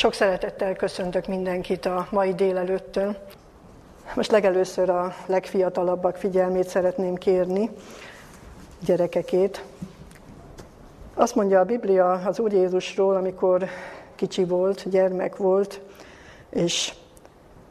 [0.00, 3.16] Sok szeretettel köszöntök mindenkit a mai délelőttön.
[4.14, 7.70] Most legelőször a legfiatalabbak figyelmét szeretném kérni,
[8.84, 9.64] gyerekekét.
[11.14, 13.64] Azt mondja a Biblia az Úr Jézusról, amikor
[14.14, 15.80] kicsi volt, gyermek volt,
[16.50, 16.94] és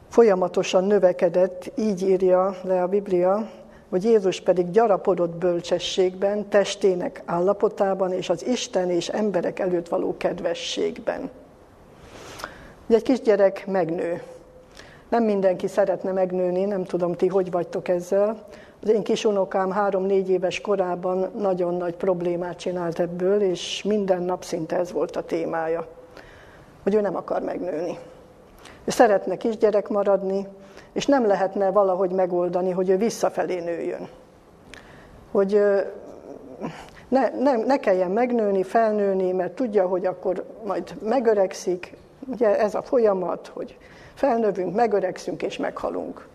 [0.08, 3.50] folyamatosan növekedett, így írja le a Biblia,
[3.88, 11.30] hogy Jézus pedig gyarapodott bölcsességben, testének állapotában és az Isten és emberek előtt való kedvességben.
[12.90, 14.22] Ugye egy kisgyerek megnő.
[15.08, 18.46] Nem mindenki szeretne megnőni, nem tudom ti, hogy vagytok ezzel.
[18.82, 24.76] Az én kisunokám három-négy éves korában nagyon nagy problémát csinált ebből, és minden nap szinte
[24.76, 25.86] ez volt a témája,
[26.82, 27.98] hogy ő nem akar megnőni.
[28.84, 30.46] Ő szeretne kisgyerek maradni,
[30.92, 34.08] és nem lehetne valahogy megoldani, hogy ő visszafelé nőjön.
[35.30, 35.60] Hogy
[37.08, 41.98] ne, ne, ne kelljen megnőni, felnőni, mert tudja, hogy akkor majd megöregszik,
[42.30, 43.78] Ugye ez a folyamat, hogy
[44.14, 46.26] felnövünk, megöregszünk és meghalunk.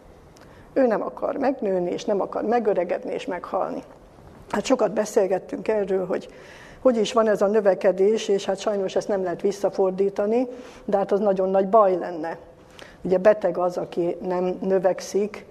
[0.73, 3.83] Ő nem akar megnőni, és nem akar megöregedni és meghalni.
[4.49, 6.29] Hát sokat beszélgettünk erről, hogy
[6.85, 10.47] hogy is van ez a növekedés, és hát sajnos ezt nem lehet visszafordítani,
[10.85, 12.38] de hát az nagyon nagy baj lenne.
[13.01, 15.45] Ugye beteg az, aki nem növekszik,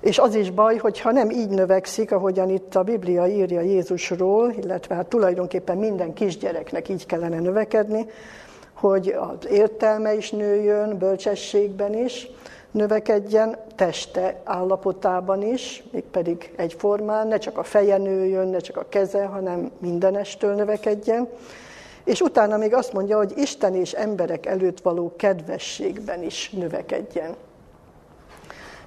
[0.00, 4.94] és az is baj, hogyha nem így növekszik, ahogyan itt a Biblia írja Jézusról, illetve
[4.94, 8.06] hát tulajdonképpen minden kisgyereknek így kellene növekedni,
[8.80, 12.30] hogy az értelme is nőjön, bölcsességben is,
[12.70, 19.24] növekedjen, teste állapotában is, mégpedig egyformán, ne csak a feje nőjön, ne csak a keze,
[19.24, 21.28] hanem mindenestől növekedjen.
[22.04, 27.34] És utána még azt mondja, hogy Isten és emberek előtt való kedvességben is növekedjen.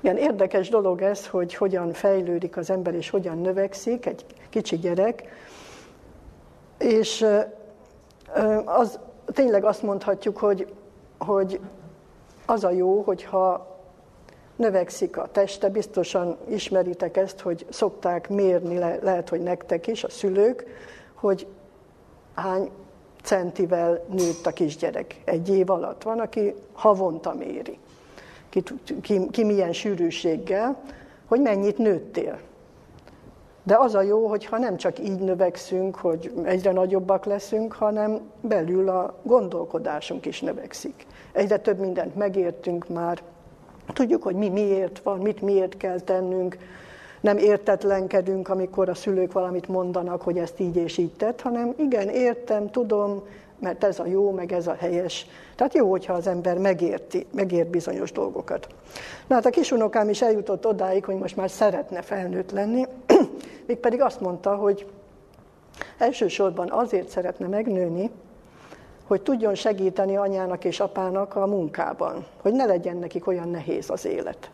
[0.02, 5.24] Ilyen érdekes dolog ez, hogy hogyan fejlődik az ember, és hogyan növekszik egy kicsi gyerek.
[6.78, 7.26] És
[8.66, 10.74] az, tényleg azt mondhatjuk, hogy,
[11.18, 11.60] hogy
[12.46, 13.78] az a jó, hogyha
[14.56, 20.10] növekszik a teste, biztosan ismeritek ezt, hogy szokták mérni, le, lehet, hogy nektek is, a
[20.10, 20.66] szülők,
[21.14, 21.48] hogy
[22.34, 22.70] hány
[23.24, 26.04] centivel nőtt a kisgyerek egy év alatt.
[26.04, 27.78] Van, aki havonta méri,
[28.50, 28.64] ki,
[29.02, 30.82] ki, ki milyen sűrűséggel,
[31.26, 32.40] hogy mennyit nőttél.
[33.64, 38.90] De az a jó, hogyha nem csak így növekszünk, hogy egyre nagyobbak leszünk, hanem belül
[38.90, 41.06] a gondolkodásunk is növekszik.
[41.32, 43.22] Egyre több mindent megértünk már,
[43.94, 46.58] tudjuk, hogy mi miért van, mit miért kell tennünk,
[47.22, 52.10] nem értetlenkedünk, amikor a szülők valamit mondanak, hogy ezt így és így tett, hanem igen,
[52.10, 53.24] értem, tudom,
[53.60, 55.28] mert ez a jó, meg ez a helyes.
[55.56, 58.68] Tehát jó, hogyha az ember megérti, megért bizonyos dolgokat.
[59.34, 62.86] Na hát a kisunokám is eljutott odáig, hogy most már szeretne felnőtt lenni,
[63.68, 64.88] mégpedig azt mondta, hogy
[65.98, 68.12] elsősorban azért szeretne megnőni,
[69.08, 74.06] hogy tudjon segíteni anyának és apának a munkában, hogy ne legyen nekik olyan nehéz az
[74.06, 74.52] élet.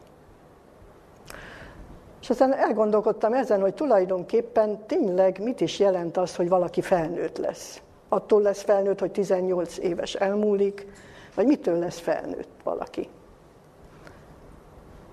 [2.21, 7.81] És aztán elgondolkodtam ezen, hogy tulajdonképpen tényleg mit is jelent az, hogy valaki felnőtt lesz.
[8.09, 10.87] Attól lesz felnőtt, hogy 18 éves elmúlik,
[11.35, 13.09] vagy mitől lesz felnőtt valaki.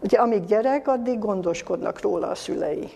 [0.06, 2.90] Ugye amíg gyerek, addig gondoskodnak róla a szülei.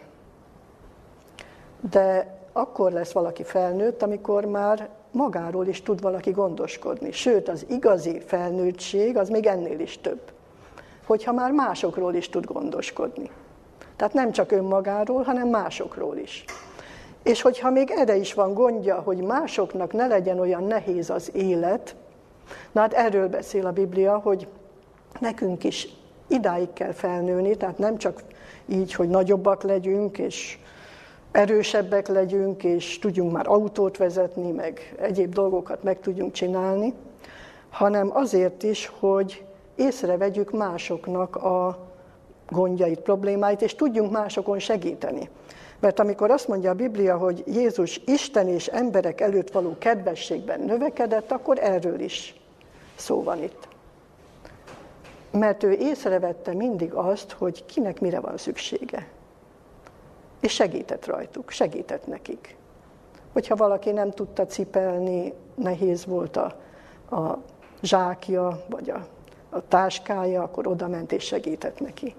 [1.91, 7.13] De akkor lesz valaki felnőtt, amikor már magáról is tud valaki gondoskodni.
[7.13, 10.21] Sőt, az igazi felnőttség az még ennél is több.
[11.07, 13.31] Hogyha már másokról is tud gondoskodni.
[13.97, 16.45] Tehát nem csak önmagáról, hanem másokról is.
[17.23, 21.97] És hogyha még erre is van gondja, hogy másoknak ne legyen olyan nehéz az élet,
[22.73, 24.49] na hát erről beszél a Biblia, hogy
[25.21, 25.99] nekünk is
[26.31, 28.23] idáig kell felnőni, tehát nem csak
[28.67, 30.59] így, hogy nagyobbak legyünk, és
[31.33, 36.95] erősebbek legyünk, és tudjunk már autót vezetni, meg egyéb dolgokat meg tudjunk csinálni,
[37.71, 41.79] hanem azért is, hogy észrevegyük másoknak a
[42.49, 45.29] gondjait, problémáit, és tudjunk másokon segíteni.
[45.81, 51.31] Mert amikor azt mondja a Biblia, hogy Jézus Isten és emberek előtt való kedvességben növekedett,
[51.33, 52.35] akkor erről is
[52.97, 53.69] szó van itt.
[55.31, 59.09] Mert ő észrevette mindig azt, hogy kinek mire van szüksége.
[60.41, 62.57] És segített rajtuk, segített nekik.
[63.33, 66.55] Hogyha valaki nem tudta cipelni, nehéz volt a,
[67.17, 67.39] a
[67.83, 69.07] zsákja, vagy a,
[69.51, 72.15] a táskája, akkor oda ment és segített neki.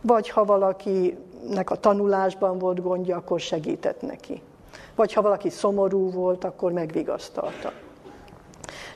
[0.00, 4.42] Vagy ha valakinek a tanulásban volt gondja, akkor segített neki.
[4.94, 7.72] Vagy ha valaki szomorú volt, akkor megvigasztalta.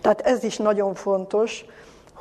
[0.01, 1.65] Tehát ez is nagyon fontos,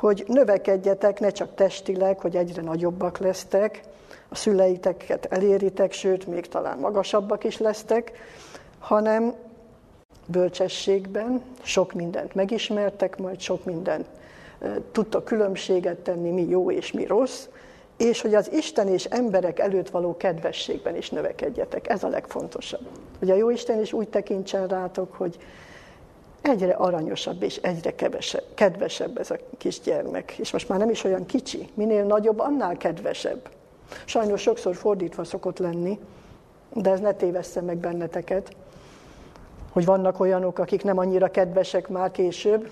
[0.02, 3.80] hogy növekedjetek, ne csak testileg, hogy egyre nagyobbak lesztek,
[4.28, 8.12] a szüleiteket eléritek, sőt, még talán magasabbak is lesztek,
[8.78, 9.34] hanem
[10.26, 14.06] bölcsességben, sok mindent megismertek, majd sok mindent
[14.92, 17.46] tudtak különbséget tenni, mi jó és mi rossz,
[17.96, 21.88] és hogy az Isten és emberek előtt való kedvességben is növekedjetek.
[21.88, 22.86] Ez a legfontosabb.
[23.18, 25.38] Hogy a Jóisten is úgy tekintsen rátok, hogy
[26.42, 30.38] egyre aranyosabb és egyre kevesebb, kedvesebb ez a kisgyermek.
[30.38, 31.68] És most már nem is olyan kicsi.
[31.74, 33.48] Minél nagyobb, annál kedvesebb.
[34.04, 35.98] Sajnos sokszor fordítva szokott lenni,
[36.72, 38.54] de ez ne tévessze meg benneteket,
[39.72, 42.70] hogy vannak olyanok, akik nem annyira kedvesek már később.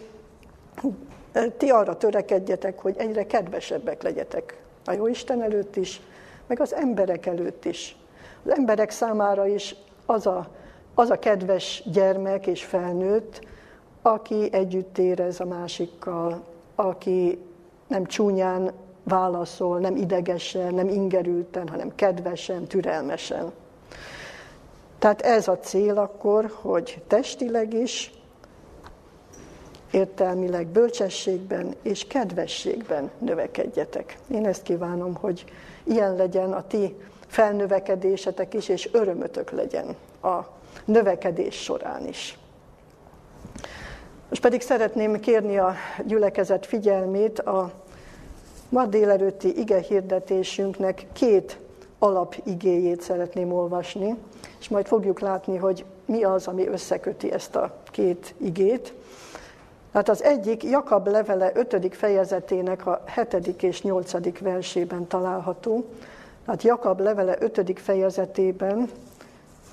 [1.56, 6.00] Ti arra törekedjetek, hogy egyre kedvesebbek legyetek a jó Isten előtt is,
[6.46, 7.96] meg az emberek előtt is.
[8.44, 9.74] Az emberek számára is
[10.06, 10.48] az a,
[10.94, 13.40] az a kedves gyermek és felnőtt,
[14.02, 16.42] aki együtt érez a másikkal,
[16.74, 17.38] aki
[17.86, 23.52] nem csúnyán válaszol, nem idegesen, nem ingerülten, hanem kedvesen, türelmesen.
[24.98, 28.12] Tehát ez a cél akkor, hogy testileg is,
[29.90, 34.18] értelmileg bölcsességben és kedvességben növekedjetek.
[34.30, 35.44] Én ezt kívánom, hogy
[35.82, 36.96] ilyen legyen a ti
[37.26, 40.38] felnövekedésetek is, és örömötök legyen a
[40.84, 42.38] növekedés során is.
[44.30, 45.74] Most pedig szeretném kérni a
[46.04, 47.72] gyülekezet figyelmét a
[48.68, 51.58] ma délelőtti ige hirdetésünknek két
[51.98, 54.16] alapigéjét szeretném olvasni,
[54.60, 58.94] és majd fogjuk látni, hogy mi az, ami összeköti ezt a két igét.
[59.92, 61.96] Hát az egyik Jakab levele 5.
[61.96, 63.62] fejezetének a 7.
[63.62, 64.38] és 8.
[64.40, 65.84] versében található.
[66.46, 67.80] Hát Jakab levele 5.
[67.80, 68.90] fejezetében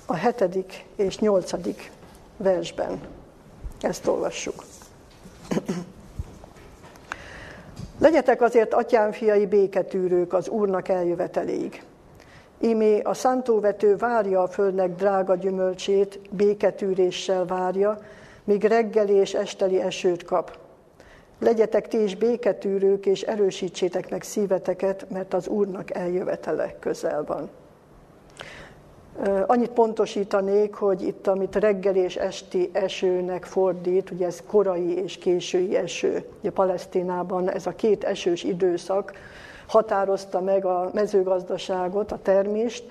[0.06, 0.84] a 7.
[0.96, 1.50] és 8.
[2.36, 3.17] versben.
[3.80, 4.64] Ezt olvassuk.
[7.98, 11.82] Legyetek azért, atyám fiai, béketűrők az Úrnak eljöveteléig.
[12.58, 17.98] Imé a szántóvető várja a földnek drága gyümölcsét, béketűréssel várja,
[18.44, 20.58] míg reggeli és esteli esőt kap.
[21.38, 27.50] Legyetek ti is béketűrők, és erősítsétek meg szíveteket, mert az Úrnak eljövetele közel van.
[29.46, 35.76] Annyit pontosítanék, hogy itt, amit reggel és esti esőnek fordít, ugye ez korai és késői
[35.76, 36.24] eső.
[36.40, 39.12] Ugye Palesztinában ez a két esős időszak
[39.66, 42.84] határozta meg a mezőgazdaságot, a termést.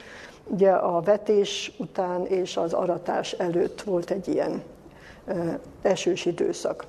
[0.44, 4.64] Ugye a vetés után és az aratás előtt volt egy ilyen
[5.82, 6.86] esős időszak.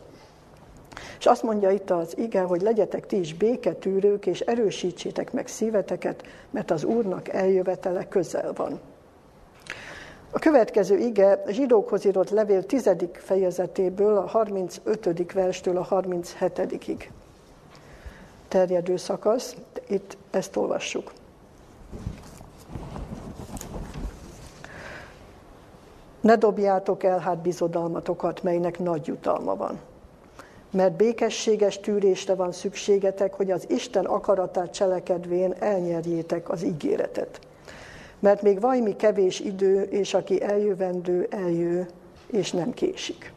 [1.19, 6.23] És azt mondja itt az ige, hogy legyetek ti is béketűrők, és erősítsétek meg szíveteket,
[6.51, 8.81] mert az Úrnak eljövetele közel van.
[10.31, 12.91] A következő ige zsidókhoz írott levél 10.
[13.13, 15.33] fejezetéből, a 35.
[15.33, 17.05] verstől a 37-ig
[18.49, 19.57] terjedő szakasz.
[19.89, 21.13] Itt ezt olvassuk.
[26.21, 29.79] Ne dobjátok el hát bizodalmatokat, melynek nagy jutalma van.
[30.71, 37.41] Mert békességes tűrésre van szükségetek, hogy az Isten akaratát cselekedvén elnyerjétek az ígéretet.
[38.19, 41.87] Mert még vajmi kevés idő, és aki eljövendő, eljő,
[42.27, 43.33] és nem késik.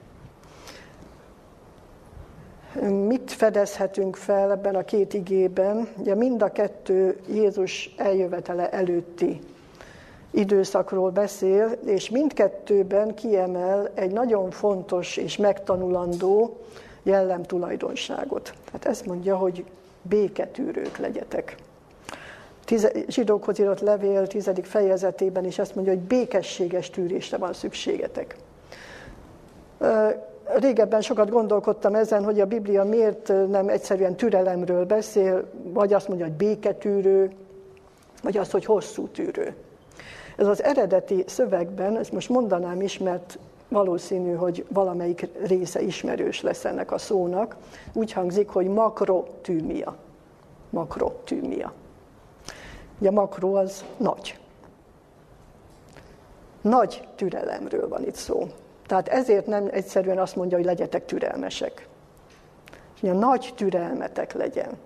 [3.08, 5.88] Mit fedezhetünk fel ebben a két igében?
[5.98, 9.40] Ugye mind a kettő Jézus eljövetele előtti
[10.32, 16.58] időszakról beszél, és mindkettőben kiemel egy nagyon fontos és megtanulandó
[17.04, 18.54] jellemtulajdonságot.
[18.66, 19.66] Tehát ezt mondja, hogy
[20.02, 21.56] béketűrők legyetek.
[22.72, 28.36] Tize, zsidókhoz írott levél tizedik fejezetében is ezt mondja, hogy békességes tűrésre van szükségetek.
[30.56, 36.26] Régebben sokat gondolkodtam ezen, hogy a Biblia miért nem egyszerűen türelemről beszél, vagy azt mondja,
[36.26, 37.32] hogy béketűrő,
[38.24, 39.54] vagy azt, hogy hosszú tűrő.
[40.38, 46.66] Ez az eredeti szövegben, ezt most mondanám is, mert valószínű, hogy valamelyik része ismerős lesz
[46.66, 47.56] ennek a szónak,
[47.94, 49.96] úgy hangzik, hogy makrotűmia.
[50.70, 51.74] Makrotűmia.
[53.02, 54.40] Ugye makro az nagy.
[56.62, 58.48] Nagy türelemről van itt szó.
[58.86, 61.88] Tehát ezért nem egyszerűen azt mondja, hogy legyetek türelmesek.
[63.02, 64.78] a nagy türelmetek legyen.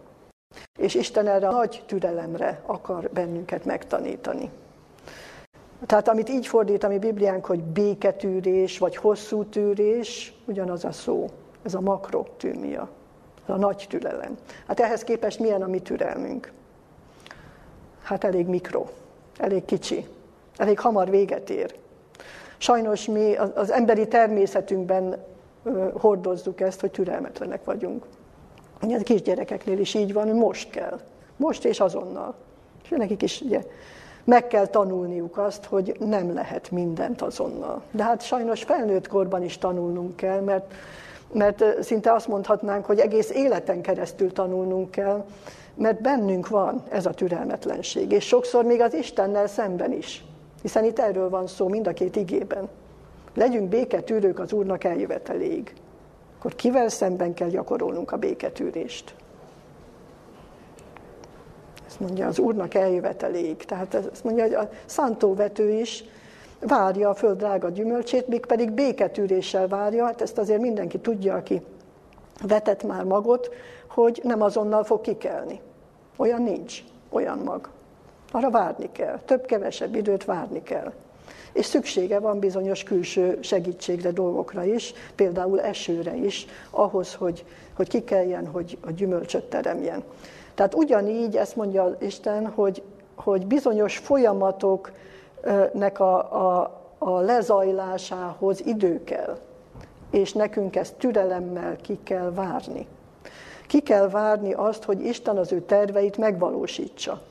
[0.80, 4.52] És Isten erre a nagy türelemre akar bennünket megtanítani.
[5.86, 11.30] Tehát amit így fordít a mi Bibliánk, hogy béketűrés, vagy hosszú tűrés, ugyanaz a szó.
[11.64, 12.90] Ez a makrotűmia,
[13.48, 14.38] ez a nagy türelem.
[14.68, 16.52] Hát ehhez képest milyen a mi türelmünk?
[18.06, 18.86] Hát elég mikro,
[19.38, 20.08] elég kicsi,
[20.58, 21.76] elég hamar véget ér.
[22.58, 25.24] Sajnos mi az emberi természetünkben
[25.94, 28.06] hordozzuk ezt, hogy türelmetlenek vagyunk.
[28.82, 31.00] Ugye a kisgyerekeknél is így van, hogy most kell.
[31.38, 32.36] Most és azonnal.
[32.84, 33.62] És nekik is ugye,
[34.24, 37.82] Meg kell tanulniuk azt, hogy nem lehet mindent azonnal.
[37.92, 40.74] De hát sajnos felnőtt korban is tanulnunk kell, mert,
[41.32, 45.26] mert szinte azt mondhatnánk, hogy egész életen keresztül tanulnunk kell,
[45.76, 50.26] mert bennünk van ez a türelmetlenség, és sokszor még az Istennel szemben is.
[50.62, 52.68] Hiszen itt erről van szó mind a két igében.
[53.34, 55.74] Legyünk béketűrők az Úrnak eljöveteléig.
[56.38, 59.16] Akkor kivel szemben kell gyakorolnunk a béketűrést?
[61.88, 63.56] Ezt mondja az Úrnak eljöveteléig.
[63.56, 66.04] Tehát ezt mondja, hogy a szántóvető is
[66.60, 70.06] várja a föld drága gyümölcsét, még pedig béketűréssel várja.
[70.06, 71.62] Hát ezt azért mindenki tudja, aki
[72.48, 73.50] vetett már magot,
[73.96, 75.62] hogy nem azonnal fog kikelni.
[76.16, 77.70] Olyan nincs, olyan mag.
[78.32, 80.94] Arra várni kell, több-kevesebb időt várni kell.
[81.54, 88.48] És szüksége van bizonyos külső segítségre, dolgokra is, például esőre is, ahhoz, hogy, hogy kikeljen,
[88.48, 90.04] hogy a gyümölcsöt teremjen.
[90.54, 92.84] Tehát ugyanígy ezt mondja Isten, hogy,
[93.16, 99.38] hogy bizonyos folyamatoknak a, a, a lezajlásához idő kell,
[100.12, 102.88] és nekünk ezt türelemmel ki kell várni.
[103.68, 107.22] Ki kell várni azt, hogy Isten az ő terveit megvalósítsa.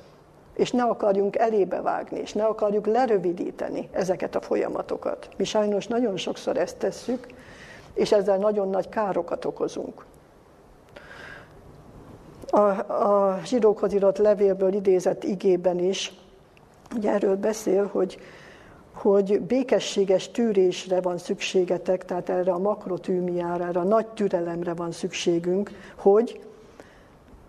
[0.55, 5.29] És ne akarjunk elébe vágni, és ne akarjuk lerövidíteni ezeket a folyamatokat.
[5.37, 7.27] Mi sajnos nagyon sokszor ezt tesszük,
[7.95, 10.05] és ezzel nagyon nagy károkat okozunk.
[12.51, 16.13] A, a zsidókhoz írott levélből idézett igében is,
[16.97, 18.19] ugye erről beszél, hogy,
[18.95, 25.71] hogy békességes tűrésre van szükségetek, tehát erre a makrotűmiára, erre a nagy türelemre van szükségünk,
[25.97, 26.41] hogy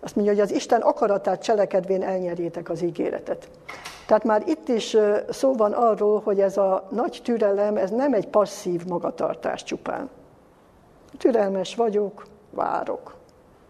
[0.00, 3.48] azt mondja, hogy az Isten akaratát cselekedvén elnyerjétek az ígéretet.
[4.06, 4.96] Tehát már itt is
[5.30, 10.10] szó van arról, hogy ez a nagy türelem, ez nem egy passzív magatartás csupán.
[11.18, 13.14] Türelmes vagyok, várok.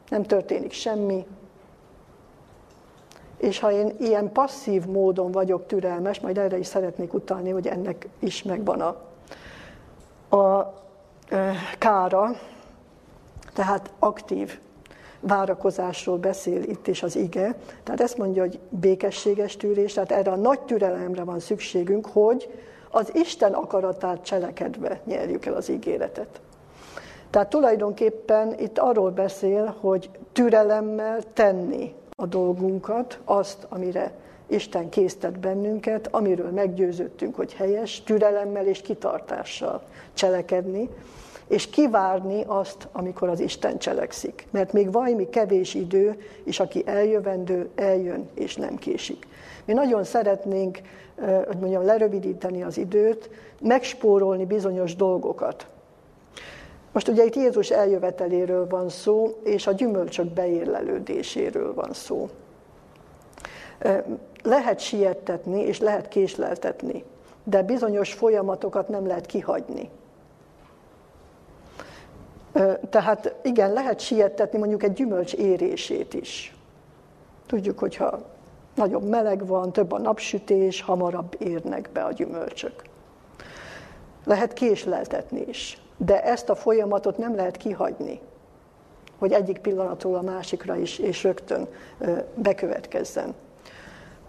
[0.09, 1.27] Nem történik semmi.
[3.37, 8.09] És ha én ilyen passzív módon vagyok türelmes, majd erre is szeretnék utalni, hogy ennek
[8.19, 8.97] is megvan a,
[10.37, 10.75] a
[11.29, 12.31] e, kára,
[13.55, 14.59] tehát aktív
[15.21, 17.55] várakozásról beszél itt is az ige.
[17.83, 22.49] Tehát ezt mondja, hogy békességes tűrés, tehát erre a nagy türelemre van szükségünk, hogy
[22.91, 26.41] az Isten akaratát cselekedve nyerjük el az ígéretet.
[27.31, 34.13] Tehát tulajdonképpen itt arról beszél, hogy türelemmel tenni a dolgunkat, azt, amire
[34.47, 39.83] Isten késztet bennünket, amiről meggyőződtünk, hogy helyes, türelemmel és kitartással
[40.13, 40.89] cselekedni,
[41.47, 44.47] és kivárni azt, amikor az Isten cselekszik.
[44.51, 49.27] Mert még valami kevés idő, és aki eljövendő, eljön, és nem késik.
[49.65, 50.79] Mi nagyon szeretnénk,
[51.47, 53.31] hogy mondjam, lerövidíteni az időt,
[53.61, 55.67] megspórolni bizonyos dolgokat.
[56.97, 62.29] Most ugye itt Jézus eljöveteléről van szó, és a gyümölcsök beérlelődéséről van szó.
[64.43, 67.05] Lehet siettetni, és lehet késleltetni,
[67.45, 69.91] de bizonyos folyamatokat nem lehet kihagyni.
[72.91, 76.57] Tehát igen, lehet siettetni mondjuk egy gyümölcs érését is.
[77.47, 78.19] Tudjuk, hogyha
[78.75, 82.83] nagyobb meleg van, több a napsütés, hamarabb érnek be a gyümölcsök.
[84.25, 85.81] Lehet késleltetni is.
[85.97, 88.21] De ezt a folyamatot nem lehet kihagyni,
[89.19, 91.69] hogy egyik pillanatról a másikra is, és rögtön
[92.35, 93.35] bekövetkezzen.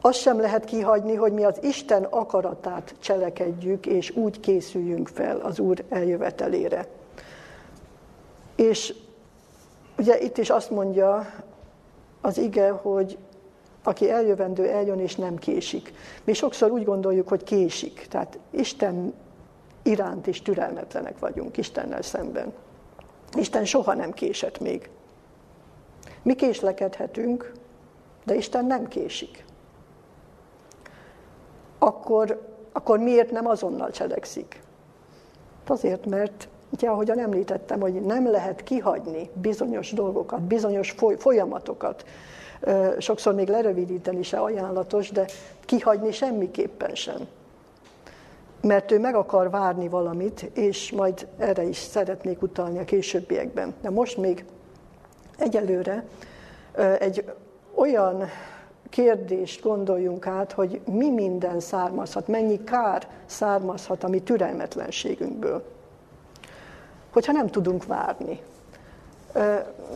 [0.01, 5.59] Azt sem lehet kihagyni, hogy mi az Isten akaratát cselekedjük, és úgy készüljünk fel az
[5.59, 6.87] Úr eljövetelére.
[8.55, 8.93] És
[9.97, 11.25] ugye itt is azt mondja
[12.21, 13.17] az ige, hogy
[13.83, 15.93] aki eljövendő, eljön és nem késik.
[16.23, 18.05] Mi sokszor úgy gondoljuk, hogy késik.
[18.09, 19.13] Tehát Isten
[19.83, 22.53] iránt is türelmetlenek vagyunk Istennel szemben.
[23.37, 24.89] Isten soha nem késett még.
[26.21, 27.51] Mi késlekedhetünk,
[28.25, 29.45] de Isten nem késik.
[31.79, 32.41] Akkor,
[32.71, 34.61] akkor miért nem azonnal cselekszik?
[35.67, 42.05] Azért, mert ugye, ahogyan említettem, hogy nem lehet kihagyni bizonyos dolgokat, bizonyos folyamatokat.
[42.97, 45.25] Sokszor még lerövidíteni se ajánlatos, de
[45.65, 47.27] kihagyni semmiképpen sem
[48.67, 53.73] mert ő meg akar várni valamit, és majd erre is szeretnék utalni a későbbiekben.
[53.81, 54.45] De most még
[55.37, 56.05] egyelőre
[56.99, 57.31] egy
[57.75, 58.23] olyan
[58.89, 65.63] kérdést gondoljunk át, hogy mi minden származhat, mennyi kár származhat a mi türelmetlenségünkből,
[67.13, 68.41] hogyha nem tudunk várni.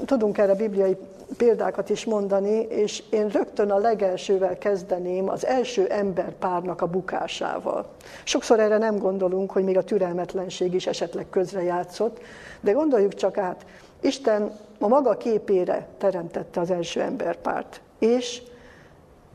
[0.06, 0.98] Tudunk erre bibliai
[1.38, 7.86] példákat is mondani, és én rögtön a legelsővel kezdeném az első emberpárnak a bukásával.
[8.24, 12.20] Sokszor erre nem gondolunk, hogy még a türelmetlenség is esetleg közrejátszott,
[12.60, 13.66] de gondoljuk csak át,
[14.02, 18.42] Isten a maga képére teremtette az első emberpárt, és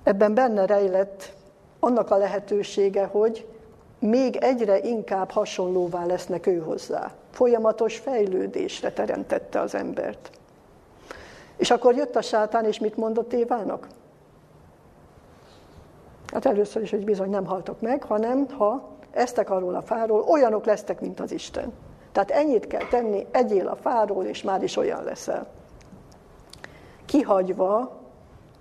[0.02, 1.32] ebben benne rejlett
[1.80, 3.46] annak a lehetősége, hogy
[3.98, 7.12] még egyre inkább hasonlóvá lesznek ő hozzá.
[7.30, 10.30] Folyamatos fejlődésre teremtette az embert.
[11.56, 13.86] És akkor jött a sátán, és mit mondott Évának?
[16.32, 20.64] Hát először is, hogy bizony nem haltok meg, hanem ha eztek arról a fáról, olyanok
[20.64, 21.72] lesztek, mint az Isten.
[22.12, 25.46] Tehát ennyit kell tenni, egyél a fáról, és már is olyan leszel.
[27.04, 28.00] Kihagyva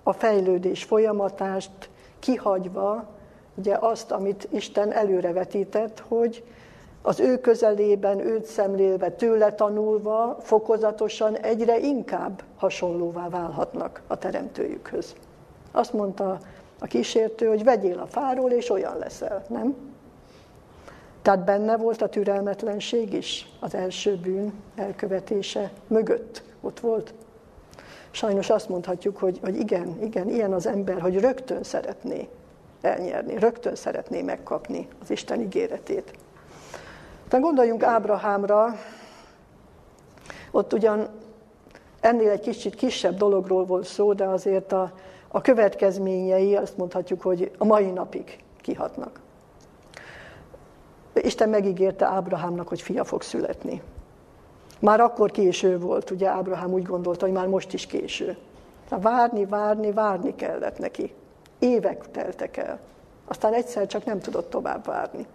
[0.02, 3.08] a fejlődés folyamatást, kihagyva
[3.54, 6.44] ugye azt, amit Isten előrevetített, hogy
[7.06, 15.14] az ő közelében, őt szemlélve, tőle tanulva, fokozatosan egyre inkább hasonlóvá válhatnak a teremtőjükhöz.
[15.72, 16.38] Azt mondta
[16.78, 19.74] a kísértő, hogy vegyél a fáról, és olyan leszel, nem?
[21.22, 26.42] Tehát benne volt a türelmetlenség is az első bűn elkövetése mögött.
[26.60, 27.14] Ott volt.
[28.10, 32.28] Sajnos azt mondhatjuk, hogy, hogy igen, igen, ilyen az ember, hogy rögtön szeretné
[32.80, 36.12] elnyerni, rögtön szeretné megkapni az Isten ígéretét.
[37.28, 38.74] Tehát gondoljunk Ábrahámra,
[40.50, 41.08] ott ugyan
[42.00, 44.92] ennél egy kicsit kisebb dologról volt szó, de azért a,
[45.28, 49.20] a következményei azt mondhatjuk, hogy a mai napig kihatnak.
[51.14, 53.82] Isten megígérte Ábrahámnak, hogy fia fog születni.
[54.80, 58.36] Már akkor késő volt, ugye Ábrahám úgy gondolta, hogy már most is késő.
[58.88, 61.14] Várni, várni, várni kellett neki.
[61.58, 62.78] Évek teltek el.
[63.28, 65.26] Aztán egyszer csak nem tudott tovább várni.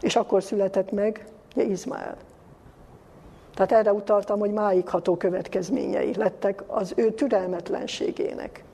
[0.00, 2.16] És akkor született meg ugye Izmael.
[3.54, 8.64] Tehát erre utaltam, hogy máig ható következményei lettek az ő türelmetlenségének.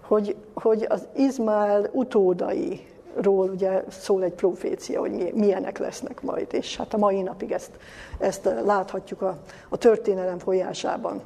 [0.00, 6.76] Hogy, hogy az Izmael utódai ról ugye szól egy profécia, hogy milyenek lesznek majd, és
[6.76, 7.70] hát a mai napig ezt,
[8.18, 9.38] ezt láthatjuk a,
[9.68, 11.20] a történelem folyásában.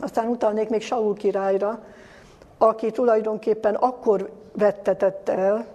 [0.00, 1.84] Aztán utalnék még Saul királyra,
[2.58, 5.66] aki tulajdonképpen akkor vettetett el,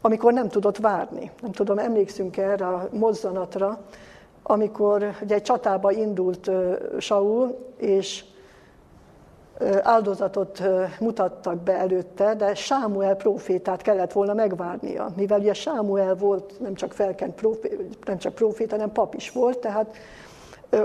[0.00, 1.30] amikor nem tudott várni.
[1.42, 3.78] Nem tudom, emlékszünk erre a mozzanatra,
[4.42, 6.50] amikor ugye egy csatába indult
[6.98, 8.24] Saul, és
[9.82, 10.62] áldozatot
[11.00, 16.92] mutattak be előtte, de Sámuel profétát kellett volna megvárnia, mivel ugye Sámuel volt nem csak
[16.92, 19.96] felkent proféta, nem csak proféta, hanem pap is volt, tehát,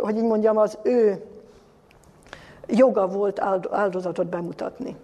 [0.01, 1.23] hogy így mondjam, az ő
[2.67, 3.39] joga volt
[3.71, 4.95] áldozatot bemutatni.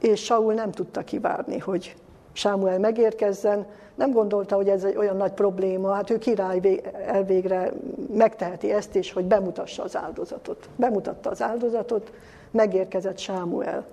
[0.00, 1.96] És Saul nem tudta kivárni, hogy
[2.34, 7.72] Sámuel megérkezzen, nem gondolta, hogy ez egy olyan nagy probléma, hát ő király elvégre
[8.12, 10.68] megteheti ezt is, hogy bemutassa az áldozatot.
[10.76, 12.12] Bemutatta az áldozatot,
[12.50, 13.86] megérkezett Sámuel.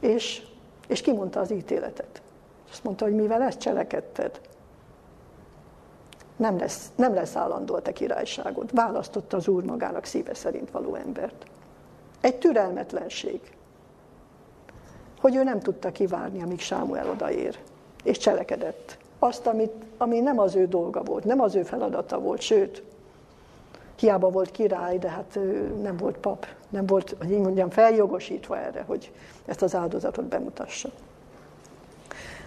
[0.00, 0.42] És,
[0.88, 2.22] és kimondta az ítéletet.
[2.70, 4.40] Azt mondta, hogy mivel ezt cselekedted,
[6.36, 8.74] nem lesz, nem lesz állandó a te királyságod.
[8.74, 11.44] Választotta az Úr magának szíve szerint való embert.
[12.20, 13.40] Egy türelmetlenség,
[15.22, 17.58] hogy ő nem tudta kivárni, amíg Sámuel odaér,
[18.04, 18.98] és cselekedett.
[19.18, 22.82] Azt, amit, ami nem az ő dolga volt, nem az ő feladata volt, sőt,
[23.98, 25.38] hiába volt király, de hát
[25.82, 29.12] nem volt pap, nem volt, hogy így mondjam, feljogosítva erre, hogy
[29.44, 30.88] ezt az áldozatot bemutassa.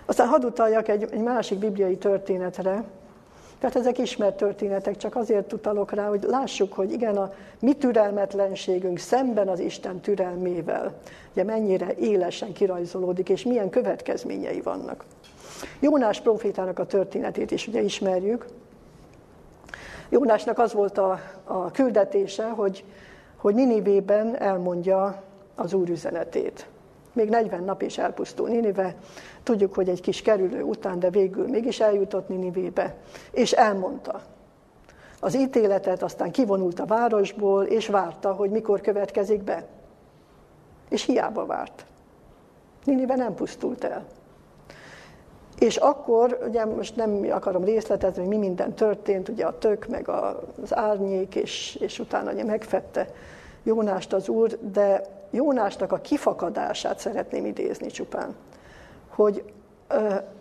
[0.05, 2.83] Aztán hadd utaljak egy, egy másik bibliai történetre,
[3.59, 8.97] tehát ezek ismert történetek, csak azért utalok rá, hogy lássuk, hogy igen, a mi türelmetlenségünk
[8.97, 10.93] szemben az Isten türelmével,
[11.31, 15.05] ugye mennyire élesen kirajzolódik, és milyen következményei vannak.
[15.79, 18.45] Jónás profétának a történetét is ugye ismerjük,
[20.09, 22.83] Jónásnak az volt a, a küldetése, hogy,
[23.35, 25.23] hogy Ninivében elmondja
[25.55, 26.67] az Úr üzenetét.
[27.15, 28.95] Még 40 nap is elpusztul Ninive.
[29.43, 32.95] Tudjuk, hogy egy kis kerülő után, de végül mégis eljutott Ninivébe,
[33.31, 34.21] és elmondta
[35.19, 39.65] az ítéletet, aztán kivonult a városból, és várta, hogy mikor következik be.
[40.89, 41.85] És hiába várt.
[42.83, 44.05] Ninive nem pusztult el.
[45.59, 50.09] És akkor, ugye most nem akarom részletezni, hogy mi minden történt, ugye a tök, meg
[50.09, 53.07] az árnyék, és, és utána ugye megfette
[53.63, 55.01] Jónást az úr, de
[55.35, 58.35] Jónásnak a kifakadását szeretném idézni csupán.
[59.09, 59.43] Hogy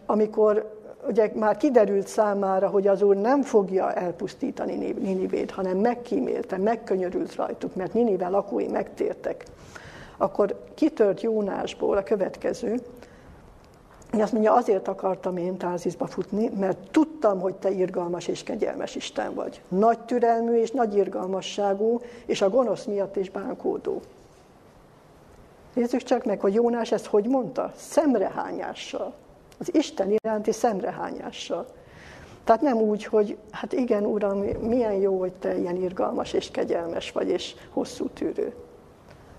[0.07, 7.35] amikor ugye már kiderült számára, hogy az úr nem fogja elpusztítani Ninivét, hanem megkímélte, megkönyörült
[7.35, 9.45] rajtuk, mert Ninive lakói megtértek,
[10.17, 12.81] akkor kitört Jónásból a következő,
[14.21, 19.35] azt mondja, azért akartam én Tázizba futni, mert tudtam, hogy te irgalmas és kegyelmes Isten
[19.35, 19.63] vagy.
[19.69, 24.01] Nagy türelmű és nagy irgalmasságú, és a gonosz miatt is bánkódó.
[25.75, 27.73] Nézzük csak meg, hogy Jónás ezt hogy mondta?
[27.77, 29.15] Szemrehányással.
[29.59, 31.67] Az Isten iránti szemrehányással.
[32.45, 37.13] Tehát nem úgy, hogy hát igen, Uram, milyen jó, hogy te ilyen irgalmas és kegyelmes
[37.13, 38.55] vagy, és hosszú tűrő.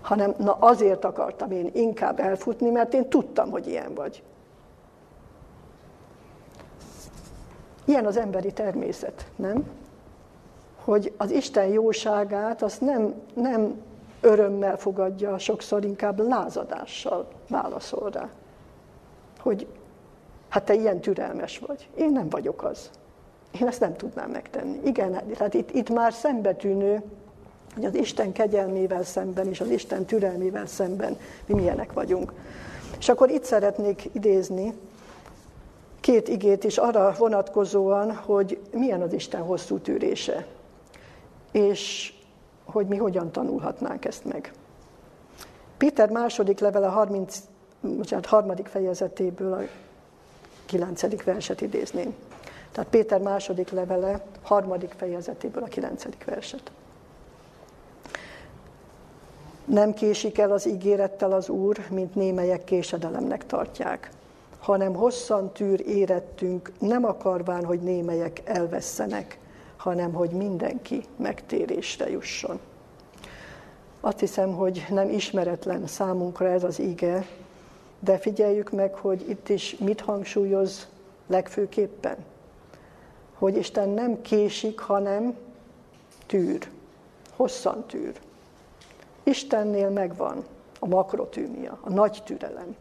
[0.02, 4.22] hanem na azért akartam én inkább elfutni, mert én tudtam, hogy ilyen vagy.
[7.84, 9.70] Ilyen az emberi természet, nem?
[10.84, 13.82] Hogy az Isten jóságát azt nem, nem
[14.20, 18.28] örömmel fogadja, sokszor inkább lázadással válaszol rá.
[19.40, 19.66] Hogy
[20.48, 21.88] hát te ilyen türelmes vagy.
[21.94, 22.90] Én nem vagyok az.
[23.60, 24.80] Én ezt nem tudnám megtenni.
[24.84, 27.02] Igen, tehát itt, itt már szembetűnő,
[27.74, 32.32] hogy az Isten kegyelmével szemben és az Isten türelmével szemben mi milyenek vagyunk.
[32.98, 34.74] És akkor itt szeretnék idézni
[36.00, 40.46] két igét is arra vonatkozóan, hogy milyen az Isten hosszú tűrése,
[41.52, 42.12] és
[42.76, 44.52] hogy mi hogyan tanulhatnánk ezt meg.
[45.76, 47.42] Péter második levele 30,
[47.80, 49.60] bocsánat, harmadik fejezetéből a
[50.66, 52.14] kilencedik verset idézném.
[52.72, 56.70] Tehát Péter második levele harmadik fejezetéből a kilencedik verset.
[59.64, 64.10] Nem késik el az ígérettel az Úr, mint némelyek késedelemnek tartják,
[64.58, 69.38] hanem hosszan tűr érettünk, nem akarván, hogy némelyek elvesztenek,
[69.86, 72.60] hanem hogy mindenki megtérésre jusson.
[74.00, 77.26] Azt hiszem, hogy nem ismeretlen számunkra ez az ige,
[77.98, 80.88] de figyeljük meg, hogy itt is mit hangsúlyoz
[81.26, 82.16] legfőképpen.
[83.34, 85.36] Hogy Isten nem késik, hanem
[86.26, 86.68] tűr,
[87.36, 88.20] hosszan tűr.
[89.22, 90.44] Istennél megvan
[90.78, 92.76] a makrotűmia, a nagy türelem.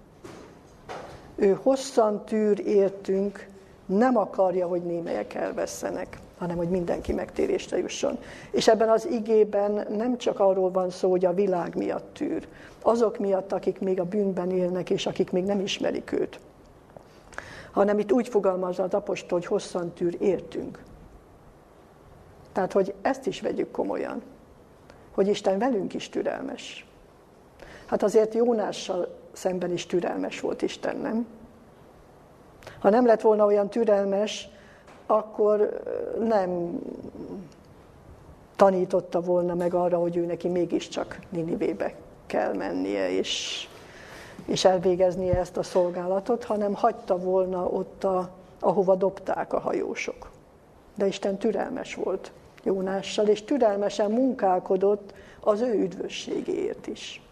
[1.36, 3.48] Ő hosszan tűr értünk,
[3.86, 8.18] nem akarja, hogy némelyek elvesztenek, hanem hogy mindenki megtérésre jusson.
[8.52, 12.48] És ebben az igében nem csak arról van szó, hogy a világ miatt tűr,
[12.82, 16.40] azok miatt, akik még a bűnben élnek, és akik még nem ismerik őt,
[17.72, 20.84] hanem itt úgy fogalmazza az apostol, hogy hosszan tűr értünk.
[22.52, 24.22] Tehát, hogy ezt is vegyük komolyan
[25.16, 26.86] hogy Isten velünk is türelmes.
[27.86, 31.28] Hát azért Jónással szemben is türelmes volt Isten, nem?
[32.80, 34.50] Ha nem lett volna olyan türelmes,
[35.06, 35.82] akkor
[36.20, 36.80] nem
[38.56, 41.94] tanította volna meg arra, hogy ő neki mégiscsak Ninivébe
[42.26, 43.68] kell mennie, és,
[44.46, 50.30] és elvégeznie ezt a szolgálatot, hanem hagyta volna ott, a, ahova dobták a hajósok.
[50.96, 52.32] De Isten türelmes volt.
[52.64, 57.25] Jónással, és türelmesen munkálkodott az ő üdvösségéért is.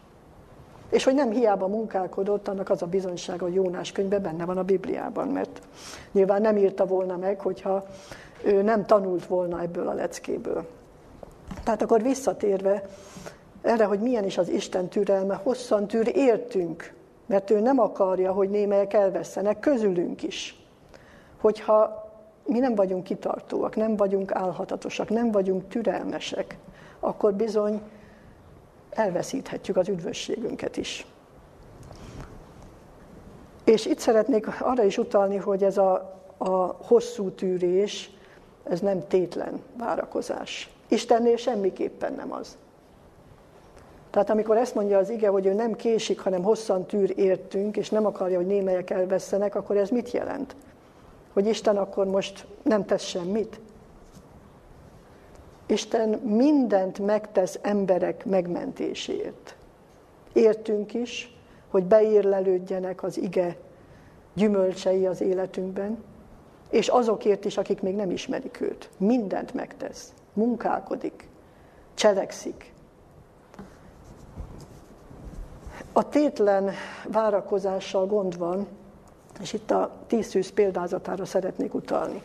[0.93, 4.63] És hogy nem hiába munkálkodott, annak az a bizonysága, hogy Jónás könyve benne van a
[4.63, 5.61] Bibliában, mert
[6.11, 7.85] nyilván nem írta volna meg, hogyha
[8.43, 10.65] ő nem tanult volna ebből a leckéből.
[11.63, 12.83] Tehát akkor visszatérve
[13.61, 16.93] erre, hogy milyen is az Isten türelme, hosszan tűr értünk,
[17.25, 20.65] mert ő nem akarja, hogy némelyek elvesztenek, közülünk is.
[21.41, 22.11] Hogyha
[22.45, 26.57] mi nem vagyunk kitartóak, nem vagyunk álhatatosak, nem vagyunk türelmesek,
[26.99, 27.81] akkor bizony
[28.95, 31.05] elveszíthetjük az üdvösségünket is.
[33.63, 38.11] És itt szeretnék arra is utalni, hogy ez a, a hosszú tűrés,
[38.63, 40.69] ez nem tétlen várakozás.
[40.87, 42.57] Istennél semmiképpen nem az.
[44.09, 47.89] Tehát amikor ezt mondja az ige, hogy ő nem késik, hanem hosszan tűr értünk, és
[47.89, 50.55] nem akarja, hogy némelyek elvesztenek, akkor ez mit jelent?
[51.33, 53.59] hogy Isten akkor most nem tesz semmit?
[55.73, 59.55] Isten mindent megtesz emberek megmentéséért.
[60.33, 63.57] Értünk is, hogy beírlelődjenek az ige
[64.33, 66.03] gyümölcsei az életünkben,
[66.69, 68.89] és azokért is, akik még nem ismerik őt.
[68.97, 71.27] Mindent megtesz, munkálkodik,
[71.93, 72.73] cselekszik.
[75.91, 76.71] A tétlen
[77.07, 78.67] várakozással gond van,
[79.41, 82.21] és itt a tíz szűz példázatára szeretnék utalni.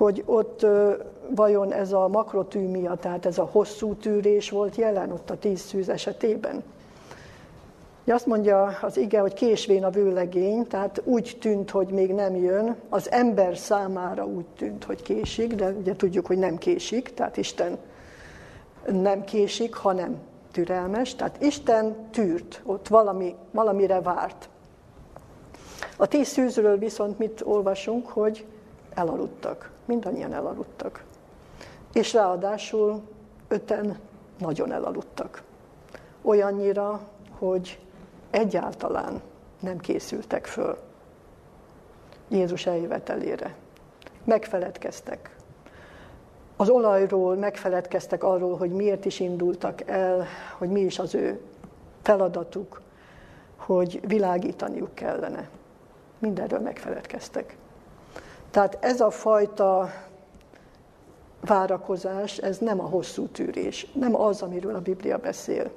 [0.00, 0.66] Hogy ott
[1.34, 5.88] vajon ez a makrotűmia, tehát ez a hosszú tűrés volt jelen ott a tíz szűz
[5.88, 6.62] esetében.
[8.06, 12.76] Azt mondja az ige, hogy késvén a vőlegény, tehát úgy tűnt, hogy még nem jön.
[12.88, 17.78] Az ember számára úgy tűnt, hogy késik, de ugye tudjuk, hogy nem késik, tehát Isten
[18.92, 20.18] nem késik, hanem
[20.52, 21.14] türelmes.
[21.14, 24.48] Tehát Isten tűrt, ott valami, valamire várt.
[25.96, 28.46] A tíz szűzről viszont mit olvasunk, hogy
[28.94, 29.70] elaludtak.
[29.90, 31.04] Mindannyian elaludtak.
[31.92, 33.02] És ráadásul
[33.48, 33.98] öten
[34.38, 35.42] nagyon elaludtak.
[36.22, 37.00] Olyannyira,
[37.38, 37.78] hogy
[38.30, 39.20] egyáltalán
[39.60, 40.78] nem készültek föl
[42.28, 43.54] Jézus eljövetelére.
[44.24, 45.36] Megfeledkeztek.
[46.56, 50.26] Az olajról megfeledkeztek arról, hogy miért is indultak el,
[50.58, 51.40] hogy mi is az ő
[52.02, 52.80] feladatuk,
[53.56, 55.48] hogy világítaniuk kellene
[56.18, 57.56] mindenről megfeledkeztek.
[58.50, 59.90] Tehát ez a fajta
[61.40, 65.70] várakozás, ez nem a hosszú tűrés, nem az, amiről a Biblia beszél.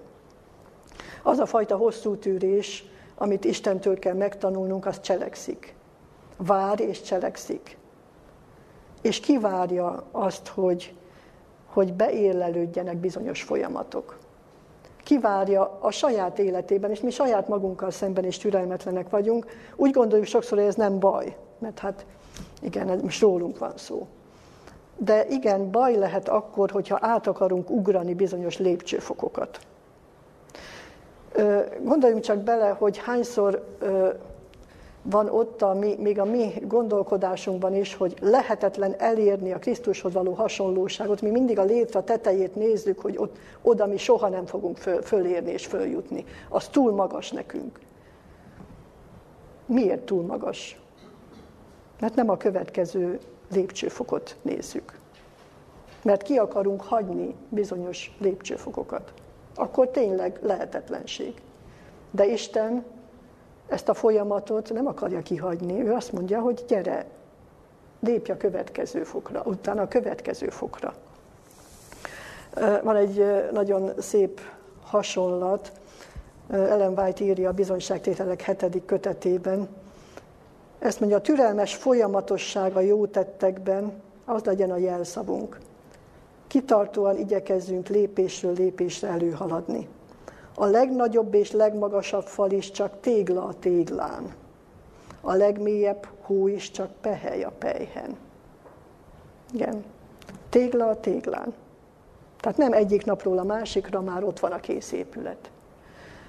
[1.23, 5.75] Az a fajta hosszú tűrés, amit Istentől kell megtanulnunk, az cselekszik.
[6.37, 7.77] Vár és cselekszik.
[9.01, 10.95] És kivárja azt, hogy,
[11.65, 14.17] hogy beérlelődjenek bizonyos folyamatok.
[15.03, 19.45] Kivárja a saját életében, és mi saját magunkkal szemben is türelmetlenek vagyunk.
[19.75, 22.05] Úgy gondoljuk sokszor, hogy ez nem baj, mert hát
[22.61, 24.07] igen, ez most rólunk van szó.
[24.97, 29.59] De igen, baj lehet akkor, hogyha át akarunk ugrani bizonyos lépcsőfokokat.
[31.81, 33.77] Gondoljunk csak bele, hogy hányszor
[35.01, 40.31] van ott a mi, még a mi gondolkodásunkban is, hogy lehetetlen elérni a Krisztushoz való
[40.33, 41.21] hasonlóságot.
[41.21, 45.51] Mi mindig a létre tetejét nézzük, hogy ott, oda mi soha nem fogunk föl, fölérni
[45.51, 46.25] és följutni.
[46.49, 47.79] Az túl magas nekünk.
[49.65, 50.82] Miért túl magas?
[52.03, 53.19] Mert nem a következő
[53.51, 54.99] lépcsőfokot nézzük.
[56.01, 59.13] Mert ki akarunk hagyni bizonyos lépcsőfokokat.
[59.55, 61.33] Akkor tényleg lehetetlenség.
[62.11, 62.85] De Isten
[63.67, 65.81] ezt a folyamatot nem akarja kihagyni.
[65.81, 67.05] Ő azt mondja, hogy gyere,
[67.99, 70.93] lépj a következő fokra, utána a következő fokra.
[72.83, 74.41] Van egy nagyon szép
[74.83, 75.71] hasonlat,
[76.49, 79.82] Ellen White írja a bizonyságtételek hetedik kötetében.
[80.83, 85.59] Ezt mondja, a türelmes folyamatossága jó tettekben, az legyen a jelszavunk.
[86.47, 89.87] Kitartóan igyekezzünk lépésről lépésre előhaladni.
[90.55, 94.33] A legnagyobb és legmagasabb fal is csak tégla a téglán.
[95.21, 98.17] A legmélyebb hó is csak pehely a pejhen.
[99.53, 99.83] Igen.
[100.49, 101.53] Tégla a téglán.
[102.39, 105.51] Tehát nem egyik napról a másikra már ott van a kész épület.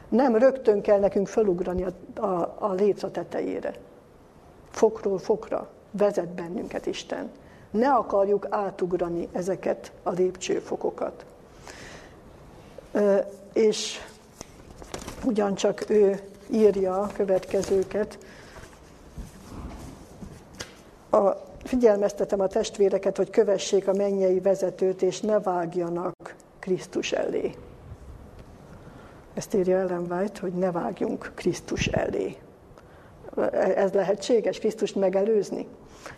[0.09, 3.75] Nem rögtön kell nekünk felugrani a, a, a létre tetejére.
[4.75, 7.31] Fokról fokra vezet bennünket Isten.
[7.71, 11.25] Ne akarjuk átugrani ezeket a lépcsőfokokat.
[13.53, 13.99] És
[15.25, 18.19] ugyancsak ő írja a következőket.
[21.11, 21.31] A,
[21.65, 27.55] figyelmeztetem a testvéreket, hogy kövessék a mennyei vezetőt, és ne vágjanak Krisztus elé.
[29.35, 32.37] Ezt írja Ellen White, hogy ne vágjunk Krisztus elé.
[33.53, 35.66] Ez lehetséges, Krisztust megelőzni?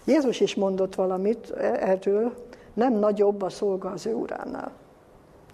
[0.05, 1.50] Jézus is mondott valamit
[1.81, 2.33] erről,
[2.74, 4.72] nem nagyobb a szolga az ő uránál.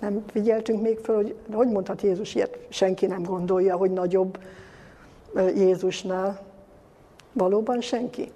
[0.01, 2.59] Nem figyeltünk még föl, hogy hogy mondhat Jézus ilyet?
[2.68, 4.38] Senki nem gondolja, hogy nagyobb
[5.35, 6.40] Jézusnál.
[7.33, 8.33] Valóban senki.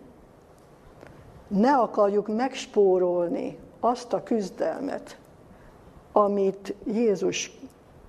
[1.49, 5.19] Ne akarjuk megspórolni azt a küzdelmet,
[6.13, 7.59] amit Jézus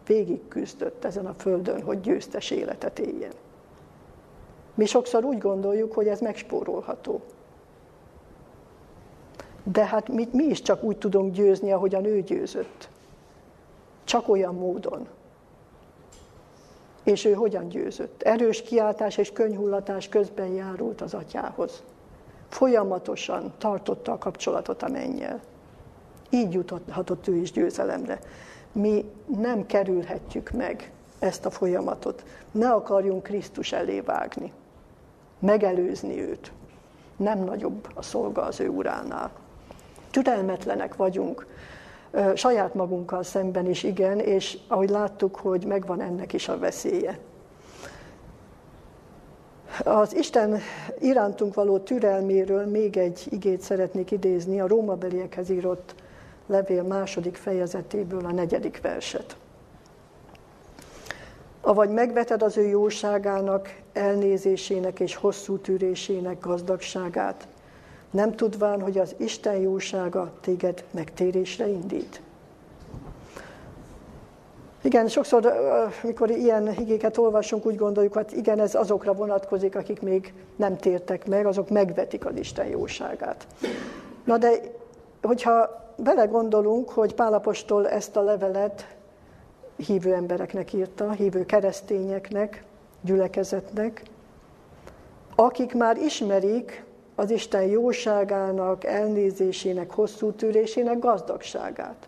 [0.06, 3.32] végig küzdött ezen a földön, hogy győztes életet éljen.
[4.78, 7.22] Mi sokszor úgy gondoljuk, hogy ez megspórolható.
[9.64, 12.90] De hát mi, mi is csak úgy tudunk győzni, ahogyan ő győzött.
[14.04, 15.08] Csak olyan módon.
[17.04, 18.22] És ő hogyan győzött?
[18.22, 21.84] Erős kiáltás és könyhullatás közben járult az atyához.
[22.50, 25.42] Folyamatosan tartotta a kapcsolatot a mennyel.
[26.30, 28.20] Így juthatott ő is győzelemre.
[28.72, 32.24] Mi nem kerülhetjük meg ezt a folyamatot.
[32.52, 34.52] Ne akarjunk Krisztus elé vágni.
[35.40, 36.52] Megelőzni őt.
[37.18, 39.32] Nem nagyobb a szolga az ő uránál.
[40.12, 41.46] Türelmetlenek vagyunk,
[42.36, 47.20] saját magunkkal szemben is igen, és ahogy láttuk, hogy megvan ennek is a veszélye.
[49.84, 50.60] Az Isten
[51.00, 55.96] irántunk való türelméről még egy igét szeretnék idézni, a rómabeliekhez írott
[56.48, 59.38] levél második fejezetéből a negyedik verset.
[61.62, 67.48] Avagy megveted az ő jóságának, elnézésének és hosszú tűrésének gazdagságát,
[68.12, 72.22] nem tudván, hogy az Isten jósága téged megtérésre indít.
[74.82, 75.54] Igen, sokszor,
[76.04, 80.78] mikor ilyen igéket olvasunk, úgy gondoljuk, hogy hát igen, ez azokra vonatkozik, akik még nem
[80.78, 83.48] tértek meg, azok megvetik az Isten jóságát.
[84.24, 84.50] Na de,
[85.22, 88.96] hogyha belegondolunk, hogy Pálapostól ezt a levelet
[89.76, 92.64] hívő embereknek írta, hívő keresztényeknek,
[93.02, 94.04] gyülekezetnek,
[95.36, 102.08] akik már ismerik az Isten jóságának, elnézésének, hosszú tűrésének gazdagságát.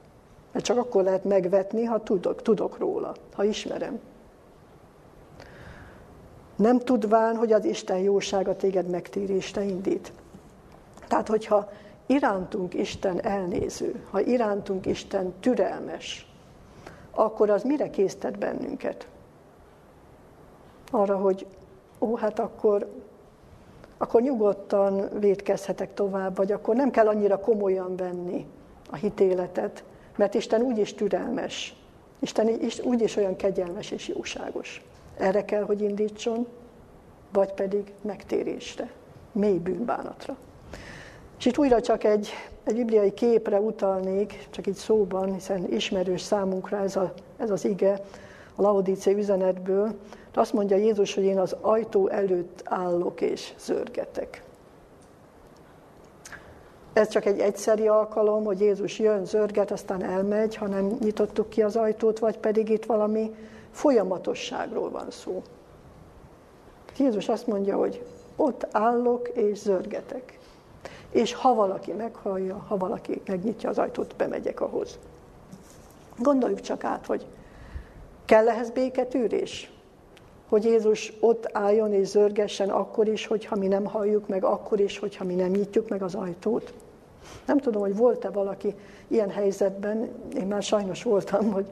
[0.51, 3.99] Mert csak akkor lehet megvetni, ha tudok, tudok róla, ha ismerem.
[6.55, 10.11] Nem tudván, hogy az Isten jósága téged megtérésre indít.
[11.07, 11.71] Tehát, hogyha
[12.05, 16.27] irántunk Isten elnéző, ha irántunk Isten türelmes,
[17.11, 19.07] akkor az mire késztet bennünket?
[20.89, 21.45] Arra, hogy
[21.99, 22.87] ó, hát akkor
[24.01, 28.45] akkor nyugodtan védkezhetek tovább, vagy akkor nem kell annyira komolyan venni
[28.89, 29.83] a hitéletet,
[30.15, 31.75] mert Isten úgyis türelmes.
[32.19, 34.81] Isten is, úgy is olyan kegyelmes és jóságos.
[35.17, 36.47] Erre kell, hogy indítson,
[37.33, 38.91] vagy pedig megtérésre,
[39.31, 40.37] mély bűnbánatra.
[41.37, 42.29] És itt újra csak egy,
[42.63, 48.01] egy bibliai képre utalnék, csak így szóban, hiszen ismerős számunkra ez, a, ez az ige
[48.55, 49.95] a Laodíce üzenetből.
[50.39, 54.43] Azt mondja Jézus, hogy én az ajtó előtt állok és zörgetek.
[56.93, 61.75] Ez csak egy egyszeri alkalom, hogy Jézus jön, zörget, aztán elmegy, hanem nyitottuk ki az
[61.75, 63.35] ajtót, vagy pedig itt valami
[63.71, 65.41] folyamatosságról van szó.
[66.97, 70.39] Jézus azt mondja, hogy ott állok és zörgetek.
[71.11, 74.99] És ha valaki meghallja, ha valaki megnyitja az ajtót, bemegyek ahhoz.
[76.17, 77.25] Gondoljuk csak át, hogy
[78.25, 79.71] kell ehhez béketűrés?
[80.49, 84.99] Hogy Jézus ott álljon és zörgessen akkor is, hogyha mi nem halljuk meg, akkor is,
[84.99, 86.73] hogyha mi nem nyitjuk meg az ajtót.
[87.45, 88.75] Nem tudom, hogy volt-e valaki
[89.07, 91.65] ilyen helyzetben, én már sajnos voltam, hogy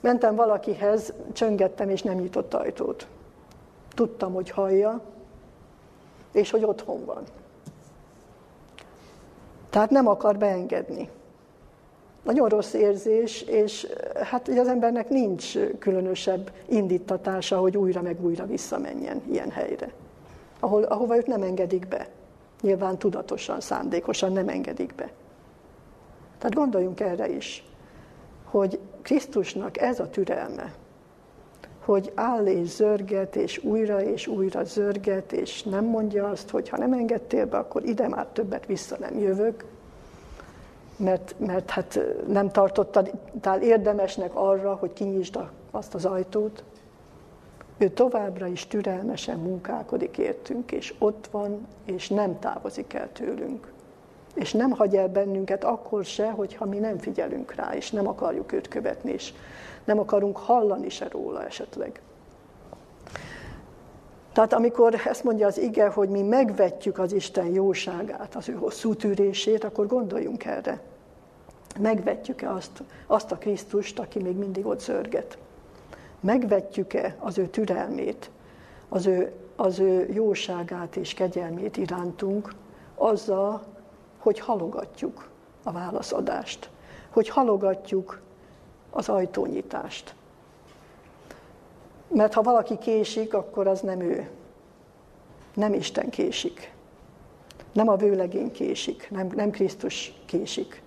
[0.00, 3.06] mentem valakihez, csöngettem és nem nyitott ajtót.
[3.94, 5.00] Tudtam, hogy hallja,
[6.32, 7.22] és hogy otthon van.
[9.70, 11.08] Tehát nem akar beengedni.
[12.24, 18.46] Nagyon rossz érzés, és hát ugye az embernek nincs különösebb indítatása, hogy újra meg újra
[18.46, 19.92] visszamenjen ilyen helyre,
[20.60, 22.08] ahol, ahova őt nem engedik be.
[22.60, 25.10] Nyilván tudatosan, szándékosan nem engedik be.
[26.38, 27.64] Tehát gondoljunk erre is,
[28.44, 30.74] hogy Krisztusnak ez a türelme,
[31.84, 36.78] hogy áll és zörget, és újra és újra zörget, és nem mondja azt, hogy ha
[36.78, 39.64] nem engedtél be, akkor ide már többet vissza nem jövök,
[40.96, 45.38] mert, mert hát nem tartottál érdemesnek arra, hogy kinyisd
[45.70, 46.64] azt az ajtót.
[47.78, 53.72] Ő továbbra is türelmesen munkálkodik értünk, és ott van, és nem távozik el tőlünk.
[54.34, 58.52] És nem hagy el bennünket akkor se, hogyha mi nem figyelünk rá, és nem akarjuk
[58.52, 59.32] őt követni, és
[59.84, 62.00] nem akarunk hallani se róla esetleg.
[64.34, 68.94] Tehát amikor ezt mondja az ige, hogy mi megvetjük az Isten jóságát, az ő hosszú
[68.94, 70.80] tűrését, akkor gondoljunk erre.
[71.80, 75.38] Megvetjük-e azt, azt a Krisztust, aki még mindig ott zörget?
[76.20, 78.30] Megvetjük-e az ő türelmét,
[78.88, 82.54] az ő, az ő jóságát és kegyelmét irántunk
[82.94, 83.62] azzal,
[84.18, 85.28] hogy halogatjuk
[85.62, 86.70] a válaszadást,
[87.10, 88.20] hogy halogatjuk
[88.90, 90.14] az ajtónyitást.
[92.14, 94.28] Mert ha valaki késik, akkor az nem ő.
[95.54, 96.72] Nem Isten késik.
[97.72, 100.82] Nem a vőlegény késik, nem, nem Krisztus késik,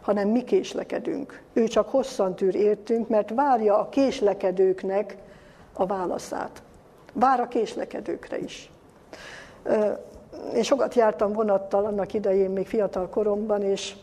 [0.00, 1.42] hanem mi késlekedünk.
[1.52, 5.16] Ő csak hosszan tűr értünk, mert várja a késlekedőknek
[5.72, 6.62] a válaszát.
[7.12, 8.70] Vár a késlekedőkre is.
[10.54, 13.94] Én sokat jártam vonattal annak idején, még fiatal koromban, és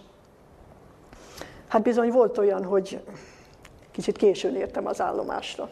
[1.68, 3.00] hát bizony volt olyan, hogy
[3.92, 5.70] kicsit későn értem az állomásra.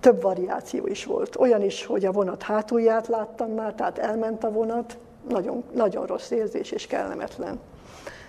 [0.00, 1.36] Több variáció is volt.
[1.36, 6.30] Olyan is, hogy a vonat hátulját láttam már, tehát elment a vonat, nagyon, nagyon rossz
[6.30, 7.60] érzés és kellemetlen.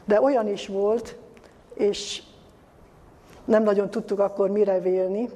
[0.06, 1.18] De olyan is volt,
[1.74, 2.24] és
[3.46, 5.30] nem nagyon tudtuk akkor mire vélni,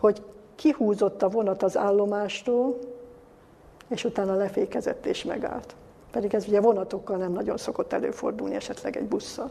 [0.00, 0.22] hogy
[0.54, 2.78] kihúzott a vonat az állomástól,
[3.88, 5.74] és utána lefékezett és megállt.
[6.10, 9.50] Pedig ez ugye vonatokkal nem nagyon szokott előfordulni, esetleg egy busszal.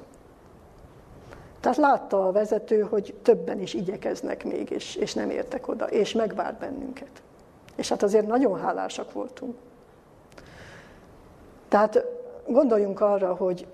[1.62, 6.14] Tehát látta a vezető, hogy többen is igyekeznek még, és, és nem értek oda, és
[6.14, 7.22] megvár bennünket.
[7.76, 9.56] És hát azért nagyon hálásak voltunk.
[11.68, 12.06] Tehát
[12.48, 13.68] gondoljunk arra, hogy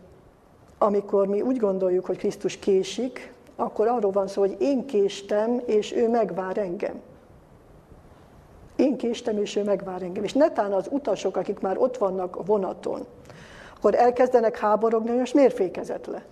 [0.77, 5.93] amikor mi úgy gondoljuk, hogy Krisztus késik, akkor arról van szó, hogy én késtem, és
[5.93, 7.01] ő megvár engem.
[8.75, 10.23] Én késtem, és ő megvár engem.
[10.23, 13.05] És netán az utasok, akik már ott vannak a vonaton,
[13.77, 16.25] akkor elkezdenek háborogni, hogy most miért fékezett le?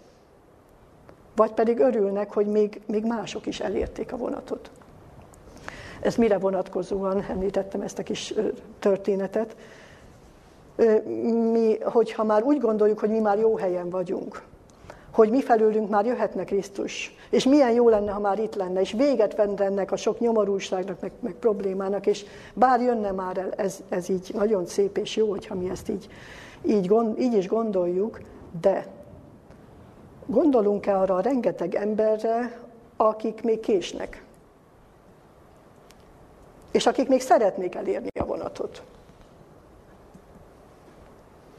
[1.35, 4.71] Vagy pedig örülnek, hogy még, még mások is elérték a vonatot.
[6.01, 8.33] Ez mire vonatkozóan említettem ezt a kis
[8.79, 9.55] történetet.
[11.51, 14.43] Mi, hogyha már úgy gondoljuk, hogy mi már jó helyen vagyunk,
[15.11, 18.91] hogy mi felőlünk már jöhetne Krisztus, és milyen jó lenne, ha már itt lenne, és
[18.91, 23.83] véget venne ennek a sok nyomorúságnak, meg, meg problémának, és bár jönne már el, ez,
[23.89, 26.07] ez így nagyon szép és jó, hogyha mi ezt így,
[26.65, 28.19] így, gond, így is gondoljuk,
[28.61, 28.87] de
[30.25, 32.59] Gondolunk-e arra a rengeteg emberre,
[32.97, 34.23] akik még késnek?
[36.71, 38.83] És akik még szeretnék elérni a vonatot?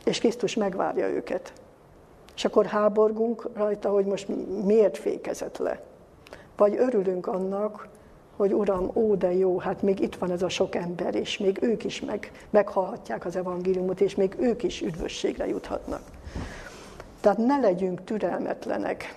[0.05, 1.53] És Krisztus megvárja őket.
[2.35, 4.29] És akkor háborgunk rajta, hogy most
[4.65, 5.83] miért fékezett le.
[6.57, 7.89] Vagy örülünk annak,
[8.37, 11.59] hogy Uram, ó, de jó, hát még itt van ez a sok ember, és még
[11.63, 16.03] ők is meg, meghallhatják az evangéliumot, és még ők is üdvösségre juthatnak.
[17.27, 19.15] Tehát ne legyünk türelmetlenek.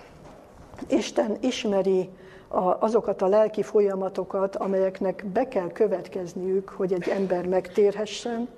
[0.88, 2.08] Isten ismeri
[2.48, 8.48] a, azokat a lelki folyamatokat, amelyeknek be kell következniük, hogy egy ember megtérhessen,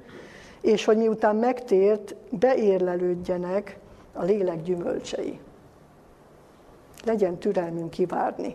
[0.61, 3.79] és hogy miután megtért, beérlelődjenek
[4.13, 5.39] a lélek gyümölcsei.
[7.05, 8.55] Legyen türelmünk kivárni.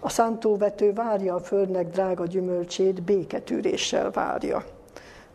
[0.00, 4.64] A szántóvető várja a földnek drága gyümölcsét, béketűréssel várja.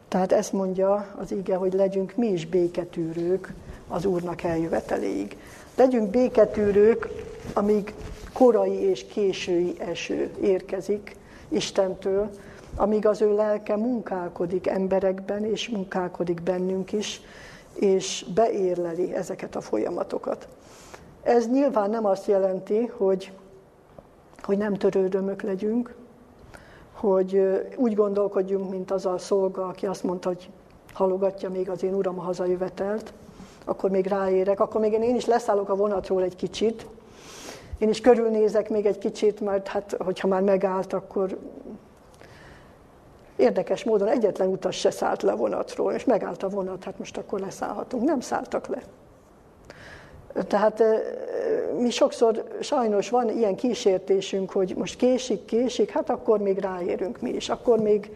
[0.08, 3.54] Tehát ezt mondja az ige, hogy legyünk mi is béketűrők
[3.88, 5.38] az Úrnak eljöveteléig.
[5.76, 7.08] Legyünk béketűrők,
[7.54, 7.94] amíg
[8.34, 11.16] korai és késői eső érkezik
[11.50, 12.30] Istentől,
[12.76, 17.22] amíg az ő lelke munkálkodik emberekben, és munkálkodik bennünk is,
[17.74, 20.48] és beérleli ezeket a folyamatokat.
[21.24, 23.32] Ez nyilván nem azt jelenti, hogy,
[24.42, 25.96] hogy nem törődömök legyünk,
[26.92, 27.42] hogy
[27.76, 30.50] úgy gondolkodjunk, mint az a szolga, aki azt mondta, hogy
[30.94, 33.14] halogatja még az én uram a hazajövetelt,
[33.68, 36.86] akkor még ráérek, akkor még én is leszállok a vonatról egy kicsit,
[37.78, 41.38] én is körülnézek még egy kicsit, mert hát, hogyha már megállt, akkor
[43.36, 47.18] érdekes módon egyetlen utas se szállt le a vonatról, és megállt a vonat, hát most
[47.18, 48.04] akkor leszállhatunk.
[48.04, 48.82] Nem szálltak le.
[50.48, 50.84] Tehát
[51.78, 57.30] mi sokszor sajnos van ilyen kísértésünk, hogy most késik, késik, hát akkor még ráérünk mi
[57.30, 58.12] is, akkor még,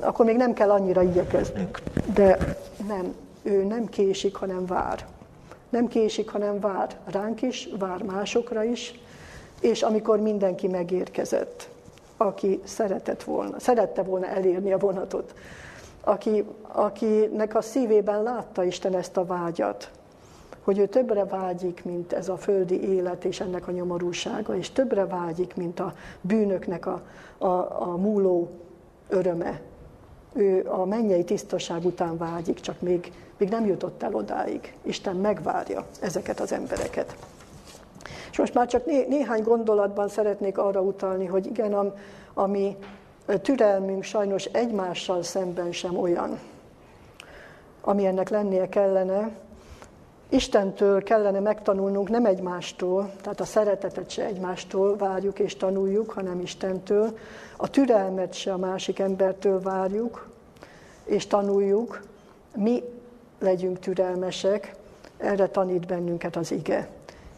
[0.00, 1.78] akkor még nem kell annyira igyekeznünk.
[2.14, 2.56] De
[2.88, 5.06] nem, ő nem késik, hanem vár.
[5.68, 9.00] Nem késik, hanem vár ránk is, vár másokra is,
[9.60, 11.68] és amikor mindenki megérkezett,
[12.16, 15.34] aki szeretett volna, szerette volna elérni a vonatot,
[16.00, 19.90] aki, akinek a szívében látta Isten ezt a vágyat,
[20.62, 25.06] hogy ő többre vágyik, mint ez a földi élet és ennek a nyomorúsága, és többre
[25.06, 27.02] vágyik, mint a bűnöknek a,
[27.38, 27.46] a,
[27.82, 28.50] a múló
[29.08, 29.60] öröme.
[30.32, 33.12] Ő a mennyei tisztaság után vágyik, csak még,
[33.42, 34.74] még nem jutott el odáig.
[34.82, 37.16] Isten megvárja ezeket az embereket.
[38.30, 41.94] És most már csak né, néhány gondolatban szeretnék arra utalni, hogy igen, a,
[42.34, 42.76] a mi
[43.42, 46.38] türelmünk sajnos egymással szemben sem olyan,
[47.80, 49.30] ami ennek lennie kellene,
[50.28, 57.18] Istentől kellene megtanulnunk nem egymástól, tehát a szeretetet se egymástól várjuk és tanuljuk, hanem Istentől.
[57.56, 60.28] A türelmet se a másik embertől várjuk
[61.04, 62.02] és tanuljuk.
[62.56, 62.82] Mi
[63.42, 64.74] legyünk türelmesek,
[65.16, 66.88] erre tanít bennünket az ige.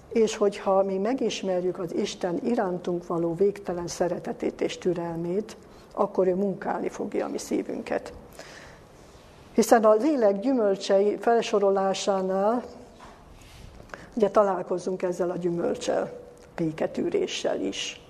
[0.09, 5.57] És hogyha mi megismerjük az Isten irántunk való végtelen szeretetét és türelmét,
[5.95, 8.13] akkor ő munkálni fogja a mi szívünket.
[9.55, 12.63] Hiszen a lélek gyümölcsei felsorolásánál
[14.15, 16.13] Ugye találkozunk ezzel a gyümölcsel,
[16.57, 18.01] béketűréssel is.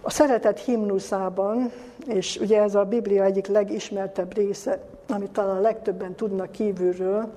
[0.00, 1.72] A szeretet himnuszában,
[2.06, 7.34] és ugye ez a Biblia egyik legismertebb része, amit talán legtöbben tudnak kívülről,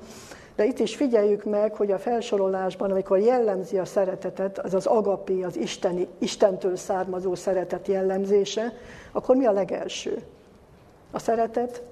[0.56, 5.44] de itt is figyeljük meg, hogy a felsorolásban, amikor jellemzi a szeretetet, az az agapé,
[5.44, 8.74] az isteni, Istentől származó szeretet jellemzése,
[9.12, 10.24] akkor mi a legelső?
[11.12, 11.84] A szeretet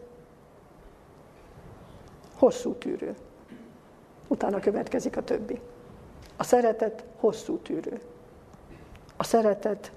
[2.36, 3.16] hosszú tűrő.
[4.28, 5.60] Utána következik a többi.
[6.38, 8.02] A szeretet hosszú tűrő.
[9.18, 9.92] A szeretet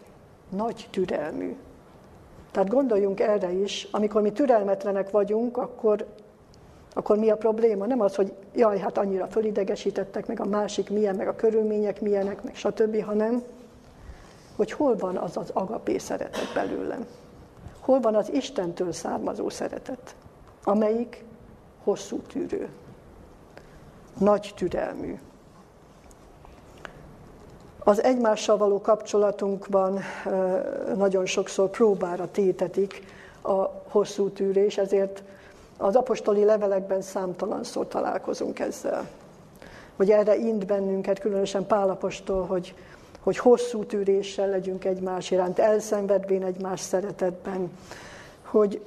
[0.49, 1.57] nagy türelmű.
[2.55, 6.07] Tehát gondoljunk erre is, amikor mi türelmetlenek vagyunk, akkor,
[6.93, 7.87] akkor mi a probléma?
[7.87, 12.43] Nem az, hogy jaj, hát annyira fölidegesítettek, meg a másik milyen, meg a körülmények milyenek,
[12.43, 13.43] meg stb., hanem
[14.57, 17.07] hogy hol van az az agapé szeretet belőlem.
[17.81, 20.15] Hol van az Istentől származó szeretet,
[20.65, 21.25] amelyik
[21.85, 22.69] hosszú tűrő
[24.19, 25.19] nagy türelmű.
[27.87, 30.01] Az egymással való kapcsolatunkban
[30.97, 33.03] nagyon sokszor próbára tétetik
[33.43, 35.23] a hosszú tűrés, ezért
[35.77, 39.09] az apostoli levelekben számtalanszor találkozunk ezzel.
[39.97, 42.75] Hogy erre ind bennünket, különösen Pálapostól, hogy,
[43.21, 47.71] hogy hosszú tűréssel legyünk egymás iránt, elszenvedvén egymás szeretetben,
[48.43, 48.81] hogy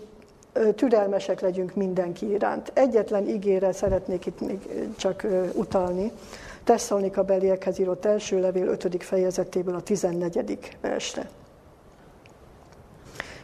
[0.75, 2.71] türelmesek legyünk mindenki iránt.
[2.73, 4.59] Egyetlen ígére szeretnék itt még
[4.95, 6.11] csak utalni.
[6.68, 9.03] Tesszalonika beliekhez írott első levél 5.
[9.03, 10.78] fejezetéből a 14.
[10.82, 11.30] versre.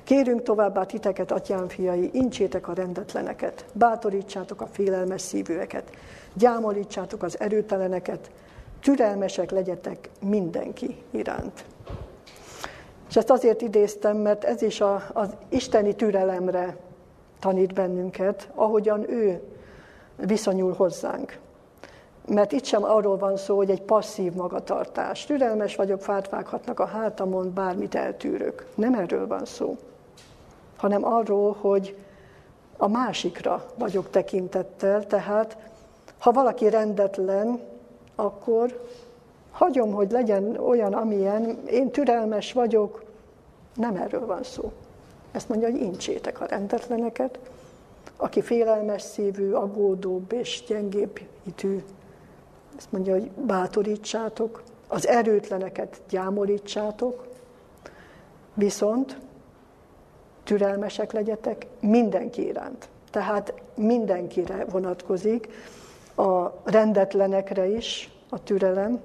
[0.04, 5.90] Kérünk továbbá titeket, atyám fiai, incsétek a rendetleneket, bátorítsátok a félelmes szívűeket,
[6.34, 8.32] gyámolítsátok az erőteleneket,
[8.82, 11.66] türelmesek legyetek mindenki iránt.
[13.10, 16.78] És ezt azért idéztem, mert ez is a, az isteni türelemre
[17.40, 19.42] tanít bennünket, ahogyan ő
[20.16, 21.42] viszonyul hozzánk.
[22.28, 25.26] Mert itt sem arról van szó, hogy egy passzív magatartás.
[25.26, 28.68] Türelmes vagyok, fát vághatnak a hátamon, bármit eltűrök.
[28.76, 29.78] Nem erről van szó,
[30.78, 31.98] hanem arról, hogy
[32.78, 35.58] a másikra vagyok tekintettel, tehát
[36.20, 37.60] ha valaki rendetlen,
[38.16, 38.74] akkor
[39.54, 43.04] Hagyom, hogy legyen olyan, amilyen, én türelmes vagyok,
[43.76, 44.72] nem erről van szó.
[45.32, 47.40] Ezt mondja, hogy incsétek a rendetleneket,
[48.18, 51.84] aki félelmes szívű, aggódóbb és gyengébb hitű,
[52.78, 57.28] ezt mondja, hogy bátorítsátok, az erőtleneket gyámolítsátok,
[58.54, 59.18] viszont
[60.44, 62.90] türelmesek legyetek mindenki iránt.
[63.12, 65.48] Tehát mindenkire vonatkozik,
[66.16, 69.00] a rendetlenekre is a türelem,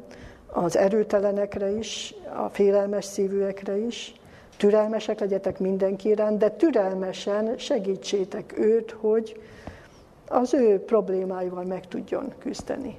[0.52, 4.14] az erőtelenekre is, a félelmes szívűekre is,
[4.56, 9.40] türelmesek legyetek mindenki iránt, de türelmesen segítsétek őt, hogy
[10.28, 12.98] az ő problémáival meg tudjon küzdeni.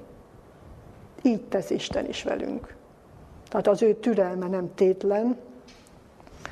[1.22, 2.76] Így tesz Isten is velünk.
[3.50, 5.38] Tehát az ő türelme nem tétlen,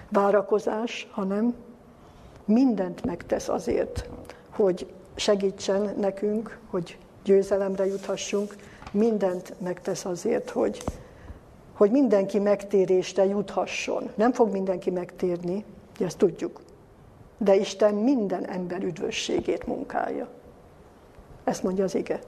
[0.10, 1.56] várakozás, hanem
[2.46, 4.10] mindent megtesz azért,
[4.50, 8.56] hogy segítsen nekünk, hogy győzelemre juthassunk,
[8.92, 10.84] mindent megtesz azért, hogy,
[11.74, 14.10] hogy mindenki megtérésre juthasson.
[14.16, 15.66] Nem fog mindenki megtérni,
[16.00, 16.62] ezt tudjuk.
[17.38, 20.28] De Isten minden ember üdvösségét munkálja.
[21.44, 22.20] Ezt mondja az ige.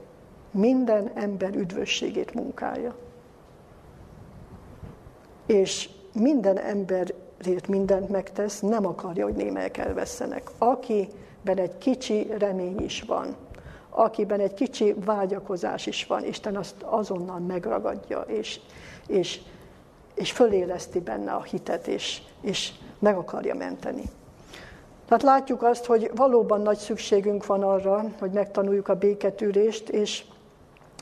[0.50, 2.94] Minden ember üdvösségét munkálja.
[5.46, 10.50] És minden emberért mindent megtesz, nem akarja, hogy némelyek elvesztenek.
[10.58, 13.36] Akiben egy kicsi remény is van,
[13.90, 18.60] akiben egy kicsi vágyakozás is van, Isten azt azonnal megragadja, és,
[19.06, 19.40] és,
[20.14, 24.02] és föléleszti benne a hitet, és, és meg akarja menteni.
[25.06, 30.24] Tehát látjuk azt, hogy valóban nagy szükségünk van arra, hogy megtanuljuk a béketűrést, és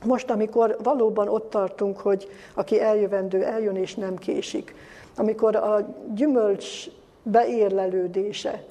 [0.05, 4.75] most, amikor valóban ott tartunk, hogy aki eljövendő, eljön és nem késik,
[5.17, 6.87] amikor a gyümölcs
[7.23, 8.63] beérlelődése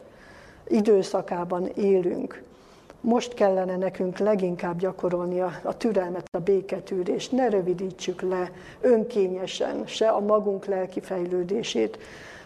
[0.67, 2.43] időszakában élünk,
[3.01, 7.31] most kellene nekünk leginkább gyakorolni a, a türelmet, a béketűrést.
[7.31, 8.51] Ne rövidítsük le
[8.81, 11.97] önkényesen se a magunk lelki fejlődését,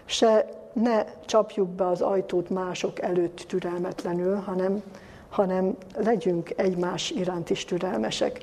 [0.06, 4.84] se ne csapjuk be az ajtót mások előtt türelmetlenül, hanem,
[5.30, 8.42] hanem legyünk egymás iránt is türelmesek.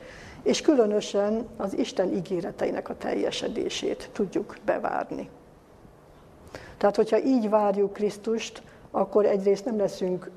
[0.49, 5.29] És különösen az Isten ígéreteinek a teljesedését tudjuk bevárni.
[6.77, 10.31] Tehát, hogyha így várjuk Krisztust, akkor egyrészt nem leszünk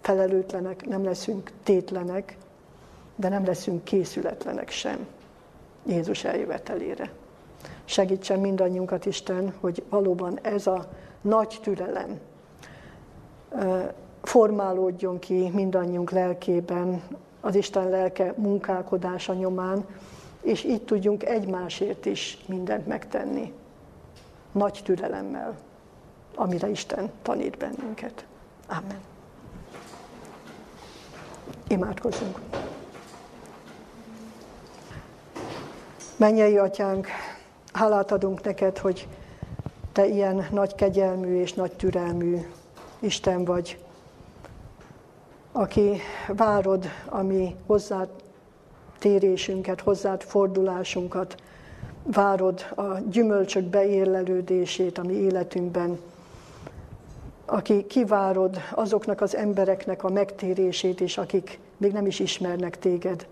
[0.00, 2.36] felelőtlenek, nem leszünk tétlenek,
[3.16, 5.06] de nem leszünk készületlenek sem
[5.86, 7.10] Jézus eljövetelére.
[7.84, 10.88] Segítsen mindannyiunkat Isten, hogy valóban ez a
[11.20, 12.20] nagy türelem
[14.22, 17.02] formálódjon ki mindannyiunk lelkében,
[17.40, 19.84] az Isten lelke munkálkodása nyomán,
[20.40, 23.52] és így tudjunk egymásért is mindent megtenni.
[24.52, 25.56] Nagy türelemmel,
[26.34, 28.26] amire Isten tanít bennünket.
[28.68, 29.00] Amen.
[31.68, 32.40] Imádkozzunk.
[36.16, 37.06] Mennyei atyánk,
[37.72, 39.08] hálát adunk neked, hogy
[39.92, 42.38] te ilyen nagy kegyelmű és nagy türelmű
[42.98, 43.78] Isten vagy,
[45.58, 48.08] aki várod a mi hozzád
[48.98, 51.34] térésünket, hozzád fordulásunkat,
[52.02, 55.98] várod a gyümölcsök beérlelődését a mi életünkben,
[57.46, 63.26] aki kivárod azoknak az embereknek a megtérését is, akik még nem is ismernek téged.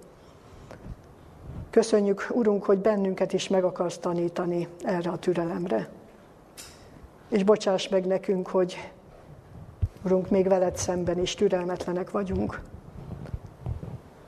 [1.71, 5.89] Köszönjük, Urunk, hogy bennünket is meg akarsz tanítani erre a türelemre.
[7.29, 8.91] És bocsáss meg nekünk, hogy
[10.07, 12.61] Urunk, még veled szemben is türelmetlenek vagyunk.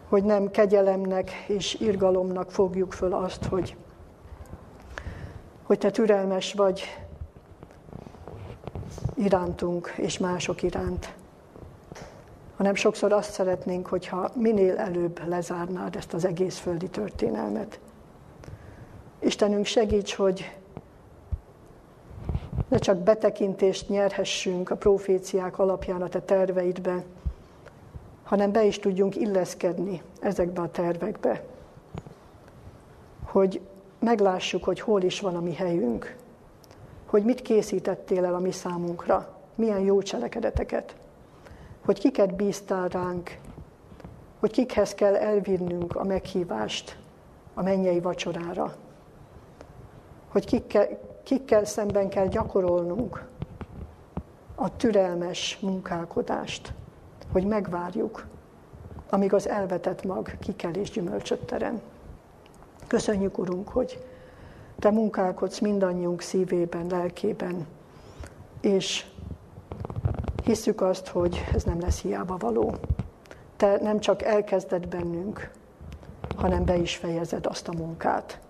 [0.08, 3.76] Hogy nem kegyelemnek és irgalomnak fogjuk föl azt, hogy,
[5.62, 6.82] hogy te türelmes vagy,
[9.14, 11.14] irántunk és mások iránt,
[12.56, 17.80] hanem sokszor azt szeretnénk, hogyha minél előbb lezárnád ezt az egész földi történelmet.
[19.18, 20.57] Istenünk segíts, hogy
[22.68, 27.04] ne csak betekintést nyerhessünk a proféciák alapján a te terveidbe,
[28.24, 31.44] hanem be is tudjunk illeszkedni ezekbe a tervekbe.
[33.24, 33.60] Hogy
[33.98, 36.16] meglássuk, hogy hol is van a mi helyünk,
[37.06, 40.96] hogy mit készítettél el a mi számunkra, milyen jó cselekedeteket,
[41.84, 43.38] hogy kiket bíztál ránk,
[44.38, 46.98] hogy kikhez kell elvinnünk a meghívást
[47.54, 48.74] a mennyei vacsorára,
[50.28, 50.88] hogy kikkel,
[51.28, 53.24] kikkel szemben kell gyakorolnunk
[54.54, 56.72] a türelmes munkálkodást,
[57.32, 58.26] hogy megvárjuk,
[59.10, 61.80] amíg az elvetett mag kikel és gyümölcsöt terem.
[62.86, 64.04] Köszönjük, Urunk, hogy
[64.78, 67.66] te munkálkodsz mindannyiunk szívében, lelkében,
[68.60, 69.06] és
[70.44, 72.74] hisszük azt, hogy ez nem lesz hiába való.
[73.56, 75.50] Te nem csak elkezded bennünk,
[76.36, 78.40] hanem be is fejezed azt a munkát.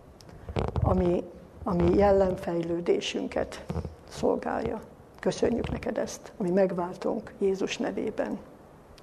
[0.82, 1.24] ami,
[1.68, 3.64] ami jellemfejlődésünket
[4.08, 4.80] szolgálja.
[5.20, 8.38] Köszönjük neked ezt, ami megváltunk Jézus nevében.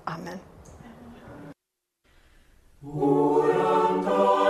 [0.04, 0.40] Amen.
[2.82, 4.45] Uram,